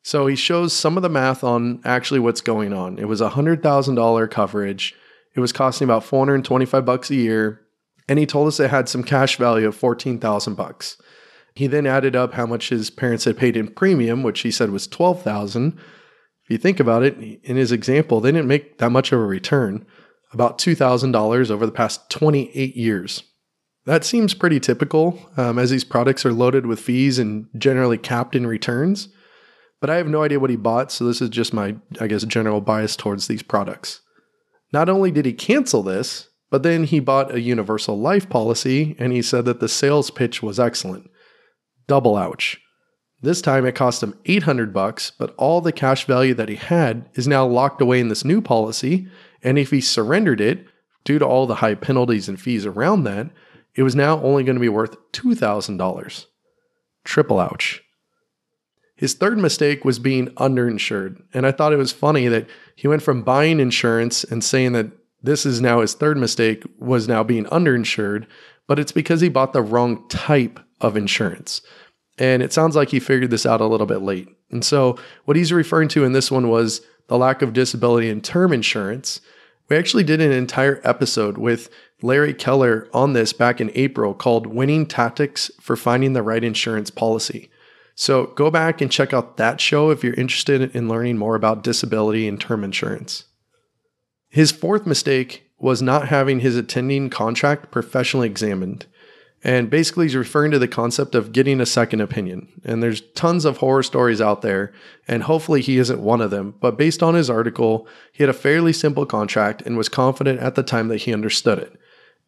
So 0.02 0.26
he 0.26 0.36
shows 0.36 0.72
some 0.72 0.96
of 0.96 1.02
the 1.02 1.08
math 1.08 1.44
on 1.44 1.80
actually 1.84 2.20
what's 2.20 2.40
going 2.40 2.72
on. 2.72 2.98
It 2.98 3.06
was 3.06 3.20
a 3.20 3.30
$100,000 3.30 4.30
coverage. 4.30 4.94
It 5.34 5.40
was 5.40 5.52
costing 5.52 5.86
about 5.86 6.04
425 6.04 6.84
bucks 6.84 7.10
a 7.10 7.14
year, 7.14 7.60
and 8.08 8.18
he 8.18 8.26
told 8.26 8.48
us 8.48 8.60
it 8.60 8.70
had 8.70 8.88
some 8.88 9.04
cash 9.04 9.36
value 9.36 9.68
of 9.68 9.76
14,000 9.76 10.54
bucks. 10.54 10.96
He 11.54 11.66
then 11.66 11.86
added 11.86 12.16
up 12.16 12.34
how 12.34 12.46
much 12.46 12.70
his 12.70 12.90
parents 12.90 13.24
had 13.24 13.36
paid 13.36 13.56
in 13.56 13.68
premium, 13.68 14.22
which 14.22 14.40
he 14.40 14.50
said 14.50 14.70
was 14.70 14.86
12,000. 14.86 15.78
If 16.44 16.50
you 16.50 16.58
think 16.58 16.80
about 16.80 17.02
it, 17.02 17.18
in 17.42 17.56
his 17.56 17.72
example, 17.72 18.20
they 18.20 18.32
didn't 18.32 18.48
make 18.48 18.78
that 18.78 18.90
much 18.90 19.12
of 19.12 19.20
a 19.20 19.24
return, 19.24 19.86
about 20.32 20.58
$2,000 20.58 21.50
over 21.50 21.66
the 21.66 21.72
past 21.72 22.08
28 22.10 22.74
years. 22.74 23.22
That 23.84 24.04
seems 24.04 24.34
pretty 24.34 24.60
typical, 24.60 25.18
um, 25.36 25.58
as 25.58 25.70
these 25.70 25.84
products 25.84 26.24
are 26.24 26.32
loaded 26.32 26.66
with 26.66 26.80
fees 26.80 27.18
and 27.18 27.48
generally 27.58 27.98
capped 27.98 28.36
in 28.36 28.46
returns. 28.46 29.08
But 29.80 29.90
I 29.90 29.96
have 29.96 30.06
no 30.06 30.22
idea 30.22 30.38
what 30.38 30.50
he 30.50 30.56
bought, 30.56 30.92
so 30.92 31.04
this 31.04 31.20
is 31.20 31.28
just 31.28 31.52
my, 31.52 31.74
I 32.00 32.06
guess, 32.06 32.24
general 32.24 32.60
bias 32.60 32.94
towards 32.94 33.26
these 33.26 33.42
products. 33.42 34.00
Not 34.72 34.88
only 34.88 35.10
did 35.10 35.26
he 35.26 35.32
cancel 35.32 35.82
this, 35.82 36.28
but 36.50 36.62
then 36.62 36.84
he 36.84 37.00
bought 37.00 37.34
a 37.34 37.40
universal 37.40 37.98
life 37.98 38.28
policy 38.28 38.94
and 38.98 39.12
he 39.12 39.22
said 39.22 39.44
that 39.46 39.58
the 39.58 39.68
sales 39.68 40.10
pitch 40.10 40.42
was 40.42 40.60
excellent. 40.60 41.10
Double 41.86 42.16
ouch. 42.16 42.60
This 43.20 43.40
time 43.40 43.64
it 43.66 43.74
cost 43.74 44.02
him 44.02 44.18
800 44.24 44.72
bucks, 44.72 45.12
but 45.16 45.34
all 45.36 45.60
the 45.60 45.72
cash 45.72 46.06
value 46.06 46.34
that 46.34 46.48
he 46.48 46.56
had 46.56 47.08
is 47.14 47.28
now 47.28 47.46
locked 47.46 47.80
away 47.80 48.00
in 48.00 48.08
this 48.08 48.24
new 48.24 48.40
policy, 48.40 49.06
and 49.42 49.58
if 49.58 49.70
he 49.70 49.80
surrendered 49.80 50.40
it, 50.40 50.66
due 51.04 51.18
to 51.18 51.26
all 51.26 51.46
the 51.46 51.56
high 51.56 51.74
penalties 51.74 52.28
and 52.28 52.40
fees 52.40 52.66
around 52.66 53.04
that, 53.04 53.30
it 53.74 53.82
was 53.82 53.94
now 53.94 54.20
only 54.22 54.44
going 54.44 54.56
to 54.56 54.60
be 54.60 54.68
worth 54.68 54.96
$2,000. 55.12 56.26
Triple 57.04 57.40
ouch. 57.40 57.82
His 58.96 59.14
third 59.14 59.38
mistake 59.38 59.84
was 59.84 59.98
being 59.98 60.28
underinsured, 60.36 61.22
and 61.34 61.46
I 61.46 61.52
thought 61.52 61.72
it 61.72 61.78
was 61.78 61.92
funny 61.92 62.28
that 62.28 62.48
he 62.76 62.86
went 62.86 63.02
from 63.02 63.22
buying 63.22 63.58
insurance 63.58 64.22
and 64.22 64.44
saying 64.44 64.72
that 64.72 64.92
this 65.22 65.46
is 65.46 65.60
now 65.60 65.80
his 65.80 65.94
third 65.94 66.16
mistake 66.16 66.64
was 66.78 67.08
now 67.08 67.24
being 67.24 67.44
underinsured, 67.46 68.26
but 68.68 68.78
it's 68.78 68.92
because 68.92 69.20
he 69.20 69.28
bought 69.28 69.52
the 69.52 69.62
wrong 69.62 70.08
type 70.08 70.60
of 70.82 70.96
insurance. 70.96 71.62
And 72.18 72.42
it 72.42 72.52
sounds 72.52 72.76
like 72.76 72.90
he 72.90 73.00
figured 73.00 73.30
this 73.30 73.46
out 73.46 73.62
a 73.62 73.66
little 73.66 73.86
bit 73.86 74.02
late. 74.02 74.28
And 74.50 74.64
so, 74.64 74.98
what 75.24 75.36
he's 75.36 75.52
referring 75.52 75.88
to 75.88 76.04
in 76.04 76.12
this 76.12 76.30
one 76.30 76.50
was 76.50 76.82
the 77.08 77.16
lack 77.16 77.40
of 77.40 77.54
disability 77.54 78.10
and 78.10 78.22
term 78.22 78.52
insurance. 78.52 79.20
We 79.68 79.76
actually 79.76 80.04
did 80.04 80.20
an 80.20 80.32
entire 80.32 80.80
episode 80.84 81.38
with 81.38 81.70
Larry 82.02 82.34
Keller 82.34 82.88
on 82.92 83.14
this 83.14 83.32
back 83.32 83.60
in 83.60 83.70
April 83.74 84.12
called 84.12 84.46
Winning 84.46 84.84
Tactics 84.84 85.50
for 85.60 85.76
Finding 85.76 86.12
the 86.12 86.22
Right 86.22 86.44
Insurance 86.44 86.90
Policy. 86.90 87.48
So, 87.94 88.26
go 88.26 88.50
back 88.50 88.82
and 88.82 88.92
check 88.92 89.14
out 89.14 89.38
that 89.38 89.60
show 89.60 89.90
if 89.90 90.04
you're 90.04 90.14
interested 90.14 90.74
in 90.76 90.88
learning 90.88 91.16
more 91.16 91.34
about 91.34 91.64
disability 91.64 92.28
and 92.28 92.38
term 92.38 92.62
insurance. 92.62 93.24
His 94.28 94.50
fourth 94.50 94.86
mistake 94.86 95.50
was 95.58 95.80
not 95.80 96.08
having 96.08 96.40
his 96.40 96.56
attending 96.56 97.08
contract 97.08 97.70
professionally 97.70 98.26
examined. 98.26 98.86
And 99.44 99.68
basically, 99.68 100.04
he's 100.04 100.14
referring 100.14 100.52
to 100.52 100.58
the 100.58 100.68
concept 100.68 101.16
of 101.16 101.32
getting 101.32 101.60
a 101.60 101.66
second 101.66 102.00
opinion. 102.00 102.48
And 102.64 102.80
there's 102.80 103.00
tons 103.14 103.44
of 103.44 103.56
horror 103.56 103.82
stories 103.82 104.20
out 104.20 104.40
there, 104.42 104.72
and 105.08 105.24
hopefully, 105.24 105.60
he 105.60 105.78
isn't 105.78 106.00
one 106.00 106.20
of 106.20 106.30
them. 106.30 106.54
But 106.60 106.78
based 106.78 107.02
on 107.02 107.14
his 107.14 107.28
article, 107.28 107.88
he 108.12 108.22
had 108.22 108.30
a 108.30 108.34
fairly 108.34 108.72
simple 108.72 109.04
contract 109.04 109.60
and 109.62 109.76
was 109.76 109.88
confident 109.88 110.38
at 110.38 110.54
the 110.54 110.62
time 110.62 110.86
that 110.88 111.02
he 111.02 111.12
understood 111.12 111.58
it. 111.58 111.76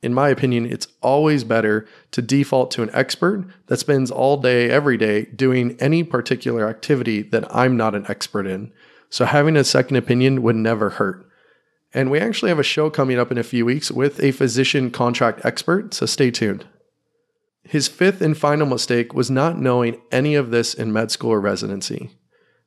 In 0.03 0.13
my 0.13 0.29
opinion, 0.29 0.67
it's 0.67 0.89
always 1.03 1.45
better 1.45 1.87
to 2.11 2.21
default 2.21 2.73
to 2.73 2.83
an 2.83 2.91
expert 2.93 3.47
that 3.69 3.79
spends 3.79 4.11
all 4.11 4.37
day, 4.37 4.69
every 4.69 4.97
day, 4.97 5.27
doing 5.27 5.77
any 5.79 6.03
particular 6.03 6.69
activity 6.69 7.23
that 7.23 7.47
I'm 7.55 7.77
not 7.77 7.95
an 7.95 8.07
expert 8.09 8.47
in. 8.47 8.73
So, 9.09 9.25
having 9.25 9.57
a 9.57 9.63
second 9.63 9.97
opinion 9.97 10.43
would 10.43 10.57
never 10.57 10.91
hurt. 10.91 11.31
And 11.93 12.11
we 12.11 12.19
actually 12.19 12.49
have 12.49 12.59
a 12.59 12.65
show 12.65 12.91
coming 12.91 13.21
up 13.21 13.31
in 13.31 13.39
a 13.39 13.45
few 13.45 13.65
weeks 13.65 13.93
with 13.93 14.21
a 14.21 14.33
physician 14.33 14.91
contract 14.91 15.45
expert, 15.45 15.95
so 15.95 16.07
stay 16.07 16.33
tuned. 16.33 16.67
His 17.65 17.89
fifth 17.89 18.21
and 18.21 18.37
final 18.37 18.67
mistake 18.67 19.15
was 19.15 19.31
not 19.31 19.59
knowing 19.59 20.01
any 20.13 20.35
of 20.35 20.51
this 20.51 20.75
in 20.75 20.93
med 20.93 21.11
school 21.11 21.31
or 21.31 21.41
residency. 21.41 22.11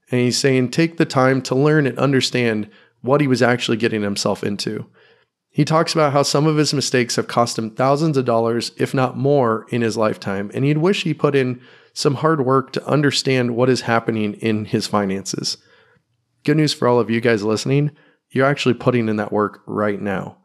And 0.10 0.22
he's 0.22 0.38
saying 0.38 0.72
take 0.72 0.98
the 0.98 1.06
time 1.06 1.42
to 1.44 1.56
learn 1.56 1.86
and 1.86 1.98
understand 2.00 2.70
what 3.02 3.22
he 3.22 3.28
was 3.28 3.42
actually 3.42 3.78
getting 3.78 4.02
himself 4.02 4.44
into. 4.44 4.88
He 5.50 5.66
talks 5.66 5.94
about 5.94 6.14
how 6.14 6.24
some 6.24 6.46
of 6.46 6.58
his 6.58 6.74
mistakes 6.74 7.16
have 7.16 7.28
cost 7.28 7.58
him 7.58 7.72
thousands 7.72 8.18
of 8.18 8.26
dollars, 8.26 8.72
if 8.78 8.94
not 8.94 9.18
more, 9.18 9.66
in 9.70 9.82
his 9.82 9.98
lifetime, 9.98 10.52
and 10.54 10.64
he'd 10.64 10.78
wish 10.78 11.04
he 11.04 11.14
put 11.14 11.36
in 11.36 11.62
some 11.94 12.16
hard 12.16 12.46
work 12.46 12.72
to 12.74 12.86
understand 12.88 13.56
what 13.56 13.70
is 13.70 13.82
happening 13.82 14.34
in 14.36 14.66
his 14.66 14.88
finances. 14.88 15.58
Good 16.44 16.58
news 16.58 16.74
for 16.74 16.88
all 16.88 17.00
of 17.00 17.10
you 17.10 17.22
guys 17.22 17.44
listening 17.44 17.92
you're 18.32 18.46
actually 18.46 18.76
putting 18.76 19.10
in 19.10 19.18
that 19.18 19.32
work 19.32 19.62
right 19.66 20.02
now. 20.02 20.38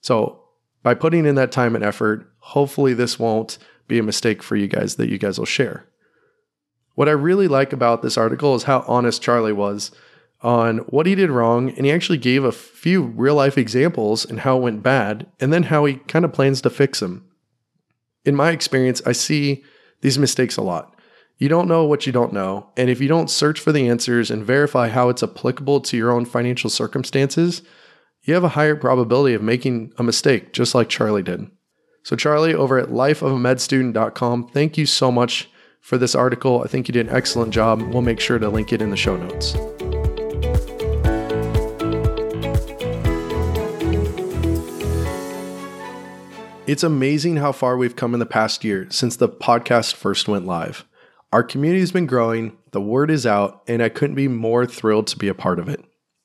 So, 0.00 0.44
by 0.82 0.94
putting 0.94 1.26
in 1.26 1.34
that 1.34 1.52
time 1.52 1.74
and 1.74 1.84
effort, 1.84 2.30
hopefully 2.38 2.94
this 2.94 3.18
won't 3.18 3.58
be 3.88 3.98
a 3.98 4.02
mistake 4.02 4.42
for 4.42 4.56
you 4.56 4.68
guys 4.68 4.96
that 4.96 5.08
you 5.08 5.18
guys 5.18 5.38
will 5.38 5.46
share. 5.46 5.86
What 6.94 7.08
I 7.08 7.12
really 7.12 7.48
like 7.48 7.72
about 7.72 8.02
this 8.02 8.18
article 8.18 8.54
is 8.54 8.64
how 8.64 8.84
honest 8.86 9.22
Charlie 9.22 9.52
was 9.52 9.90
on 10.40 10.78
what 10.78 11.06
he 11.06 11.14
did 11.14 11.30
wrong, 11.30 11.70
and 11.70 11.84
he 11.84 11.92
actually 11.92 12.18
gave 12.18 12.44
a 12.44 12.52
few 12.52 13.02
real 13.02 13.34
life 13.34 13.58
examples 13.58 14.24
and 14.24 14.40
how 14.40 14.56
it 14.58 14.62
went 14.62 14.82
bad, 14.82 15.26
and 15.40 15.52
then 15.52 15.64
how 15.64 15.84
he 15.84 15.94
kind 15.94 16.24
of 16.24 16.32
plans 16.32 16.60
to 16.62 16.70
fix 16.70 17.00
them. 17.00 17.24
In 18.24 18.36
my 18.36 18.50
experience, 18.50 19.02
I 19.06 19.12
see 19.12 19.64
these 20.00 20.18
mistakes 20.18 20.56
a 20.56 20.62
lot. 20.62 20.94
You 21.38 21.48
don't 21.48 21.68
know 21.68 21.84
what 21.84 22.06
you 22.06 22.12
don't 22.12 22.32
know, 22.32 22.70
and 22.76 22.90
if 22.90 23.00
you 23.00 23.08
don't 23.08 23.30
search 23.30 23.60
for 23.60 23.72
the 23.72 23.88
answers 23.88 24.30
and 24.30 24.44
verify 24.44 24.88
how 24.88 25.08
it's 25.08 25.22
applicable 25.22 25.80
to 25.82 25.96
your 25.96 26.10
own 26.10 26.24
financial 26.24 26.68
circumstances, 26.68 27.62
you 28.22 28.34
have 28.34 28.44
a 28.44 28.50
higher 28.50 28.76
probability 28.76 29.34
of 29.34 29.42
making 29.42 29.92
a 29.98 30.02
mistake, 30.02 30.52
just 30.52 30.74
like 30.74 30.88
Charlie 30.88 31.22
did. 31.22 31.48
So, 32.08 32.16
Charlie, 32.16 32.54
over 32.54 32.78
at 32.78 32.88
lifeofamedstudent.com, 32.88 34.48
thank 34.48 34.78
you 34.78 34.86
so 34.86 35.12
much 35.12 35.50
for 35.82 35.98
this 35.98 36.14
article. 36.14 36.62
I 36.62 36.66
think 36.66 36.88
you 36.88 36.92
did 36.94 37.06
an 37.06 37.14
excellent 37.14 37.52
job. 37.52 37.82
We'll 37.82 38.00
make 38.00 38.18
sure 38.18 38.38
to 38.38 38.48
link 38.48 38.72
it 38.72 38.80
in 38.80 38.88
the 38.88 38.96
show 38.96 39.18
notes. 39.18 39.54
It's 46.66 46.82
amazing 46.82 47.36
how 47.36 47.52
far 47.52 47.76
we've 47.76 47.94
come 47.94 48.14
in 48.14 48.20
the 48.20 48.24
past 48.24 48.64
year 48.64 48.86
since 48.88 49.16
the 49.16 49.28
podcast 49.28 49.92
first 49.92 50.28
went 50.28 50.46
live. 50.46 50.86
Our 51.30 51.42
community 51.42 51.80
has 51.80 51.92
been 51.92 52.06
growing, 52.06 52.56
the 52.70 52.80
word 52.80 53.10
is 53.10 53.26
out, 53.26 53.62
and 53.68 53.82
I 53.82 53.90
couldn't 53.90 54.16
be 54.16 54.28
more 54.28 54.64
thrilled 54.64 55.08
to 55.08 55.18
be 55.18 55.28
a 55.28 55.34
part 55.34 55.58
of 55.58 55.68
it. 55.68 55.84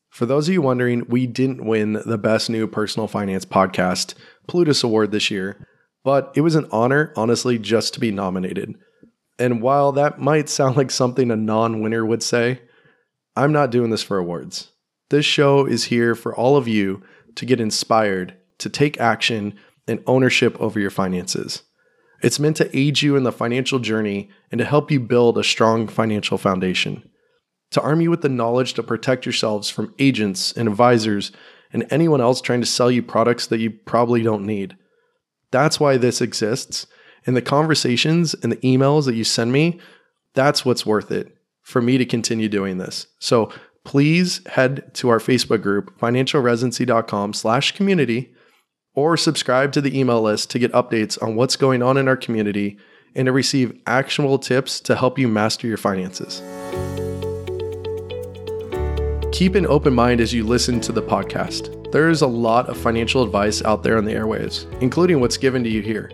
For 0.09 0.25
those 0.25 0.47
of 0.47 0.53
you 0.53 0.61
wondering, 0.61 1.03
we 1.09 1.27
didn't 1.27 1.65
win 1.65 2.01
the 2.05 2.17
Best 2.17 2.49
New 2.49 2.67
Personal 2.67 3.09
Finance 3.09 3.43
Podcast 3.43 4.13
Plutus 4.47 4.81
Award 4.81 5.11
this 5.11 5.29
year, 5.29 5.67
but 6.03 6.31
it 6.35 6.41
was 6.41 6.55
an 6.55 6.67
honor, 6.71 7.13
honestly, 7.15 7.57
just 7.57 7.93
to 7.93 7.99
be 7.99 8.11
nominated. 8.11 8.75
And 9.39 9.61
while 9.61 9.91
that 9.93 10.19
might 10.19 10.49
sound 10.49 10.77
like 10.77 10.91
something 10.91 11.31
a 11.31 11.35
non 11.35 11.81
winner 11.81 12.05
would 12.05 12.23
say, 12.23 12.61
I'm 13.35 13.51
not 13.51 13.71
doing 13.71 13.89
this 13.89 14.03
for 14.03 14.17
awards. 14.17 14.71
This 15.09 15.25
show 15.25 15.65
is 15.65 15.85
here 15.85 16.15
for 16.15 16.35
all 16.35 16.55
of 16.57 16.67
you 16.67 17.03
to 17.35 17.45
get 17.45 17.59
inspired, 17.59 18.35
to 18.59 18.69
take 18.69 18.99
action, 18.99 19.55
and 19.87 20.03
ownership 20.07 20.59
over 20.61 20.79
your 20.79 20.89
finances. 20.89 21.63
It's 22.21 22.39
meant 22.39 22.57
to 22.57 22.77
aid 22.77 23.01
you 23.01 23.15
in 23.15 23.23
the 23.23 23.31
financial 23.31 23.79
journey 23.79 24.29
and 24.51 24.59
to 24.59 24.65
help 24.65 24.91
you 24.91 24.99
build 24.99 25.37
a 25.37 25.43
strong 25.43 25.87
financial 25.87 26.37
foundation. 26.37 27.09
To 27.71 27.81
arm 27.81 28.01
you 28.01 28.09
with 28.09 28.21
the 28.21 28.29
knowledge 28.29 28.75
to 28.75 28.83
protect 28.83 29.25
yourselves 29.25 29.69
from 29.69 29.93
agents 29.99 30.53
and 30.53 30.69
advisors 30.69 31.31
and 31.73 31.85
anyone 31.89 32.21
else 32.21 32.39
trying 32.39 32.61
to 32.61 32.67
sell 32.67 32.89
you 32.89 33.01
products 33.01 33.47
that 33.47 33.59
you 33.59 33.71
probably 33.71 34.21
don't 34.21 34.45
need. 34.45 34.77
That's 35.53 35.79
why 35.79 35.97
this 35.97 36.19
exists. 36.19 36.87
And 37.27 37.37
the 37.37 37.41
conversations 37.41 38.33
and 38.33 38.51
the 38.51 38.57
emails 38.57 39.05
that 39.05 39.15
you 39.15 39.23
send 39.23 39.53
me, 39.53 39.79
that's 40.33 40.65
what's 40.65 40.85
worth 40.85 41.11
it 41.11 41.37
for 41.61 41.79
me 41.79 41.99
to 41.99 42.05
continue 42.05 42.49
doing 42.49 42.79
this. 42.79 43.05
So 43.19 43.49
please 43.85 44.45
head 44.47 44.93
to 44.95 45.09
our 45.09 45.19
Facebook 45.19 45.61
group, 45.61 45.97
financialresidency.com 45.99 47.33
slash 47.33 47.73
community, 47.73 48.33
or 48.95 49.15
subscribe 49.15 49.71
to 49.73 49.81
the 49.81 49.97
email 49.97 50.21
list 50.21 50.49
to 50.49 50.59
get 50.59 50.71
updates 50.73 51.21
on 51.21 51.35
what's 51.35 51.55
going 51.55 51.83
on 51.83 51.97
in 51.97 52.07
our 52.07 52.17
community 52.17 52.77
and 53.15 53.27
to 53.27 53.31
receive 53.31 53.79
actionable 53.85 54.39
tips 54.39 54.79
to 54.79 54.95
help 54.95 55.19
you 55.19 55.27
master 55.27 55.67
your 55.67 55.77
finances. 55.77 56.41
Keep 59.33 59.55
an 59.55 59.65
open 59.65 59.95
mind 59.95 60.21
as 60.21 60.31
you 60.31 60.45
listen 60.45 60.79
to 60.79 60.91
the 60.91 61.01
podcast. 61.01 61.91
There 61.91 62.11
is 62.11 62.21
a 62.21 62.27
lot 62.27 62.69
of 62.69 62.77
financial 62.77 63.23
advice 63.23 63.63
out 63.63 63.81
there 63.81 63.97
on 63.97 64.05
the 64.05 64.13
airwaves, 64.13 64.71
including 64.79 65.19
what's 65.21 65.37
given 65.37 65.63
to 65.63 65.71
you 65.71 65.81
here. 65.81 66.11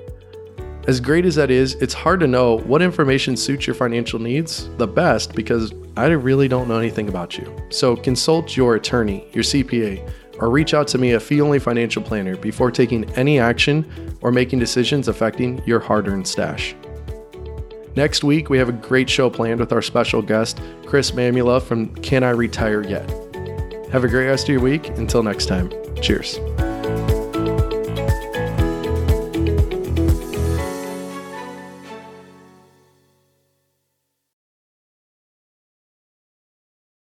As 0.88 1.02
great 1.02 1.26
as 1.26 1.36
that 1.36 1.52
is, 1.52 1.74
it's 1.76 1.94
hard 1.94 2.22
to 2.22 2.28
know 2.28 2.60
what 2.60 2.82
information 2.82 3.36
suits 3.36 3.68
your 3.68 3.74
financial 3.74 4.20
needs 4.20 4.70
the 4.78 4.88
best 4.88 5.36
because 5.36 5.74
I 5.98 6.08
really 6.08 6.48
don't 6.48 6.70
know 6.70 6.78
anything 6.78 7.10
about 7.10 7.38
you. 7.38 7.54
So 7.68 7.98
consult 7.98 8.56
your 8.56 8.76
attorney, 8.76 9.28
your 9.34 9.44
CPA, 9.44 10.10
or 10.40 10.50
reach 10.50 10.74
out 10.74 10.88
to 10.88 10.98
me, 10.98 11.12
a 11.12 11.20
fee 11.20 11.42
only 11.42 11.60
financial 11.60 12.02
planner, 12.02 12.38
before 12.38 12.72
taking 12.72 13.04
any 13.16 13.38
action 13.38 14.16
or 14.22 14.32
making 14.32 14.60
decisions 14.60 15.10
affecting 15.10 15.62
your 15.66 15.82
hard 15.82 16.08
earned 16.08 16.26
stash. 16.26 16.74
Next 17.96 18.24
week, 18.24 18.50
we 18.50 18.58
have 18.60 18.70
a 18.70 18.72
great 18.72 19.10
show 19.10 19.30
planned 19.30 19.60
with 19.60 19.74
our 19.74 19.82
special 19.82 20.22
guest, 20.22 20.62
Chris 20.90 21.12
Mamula 21.12 21.62
from 21.62 21.94
Can 21.98 22.24
I 22.24 22.32
Retire 22.32 22.82
Yet? 22.82 23.08
Have 23.92 24.04
a 24.04 24.08
great 24.08 24.26
rest 24.26 24.46
of 24.46 24.50
your 24.50 24.62
week. 24.62 24.88
Until 24.98 25.22
next 25.22 25.46
time, 25.46 25.72
cheers. 26.02 26.40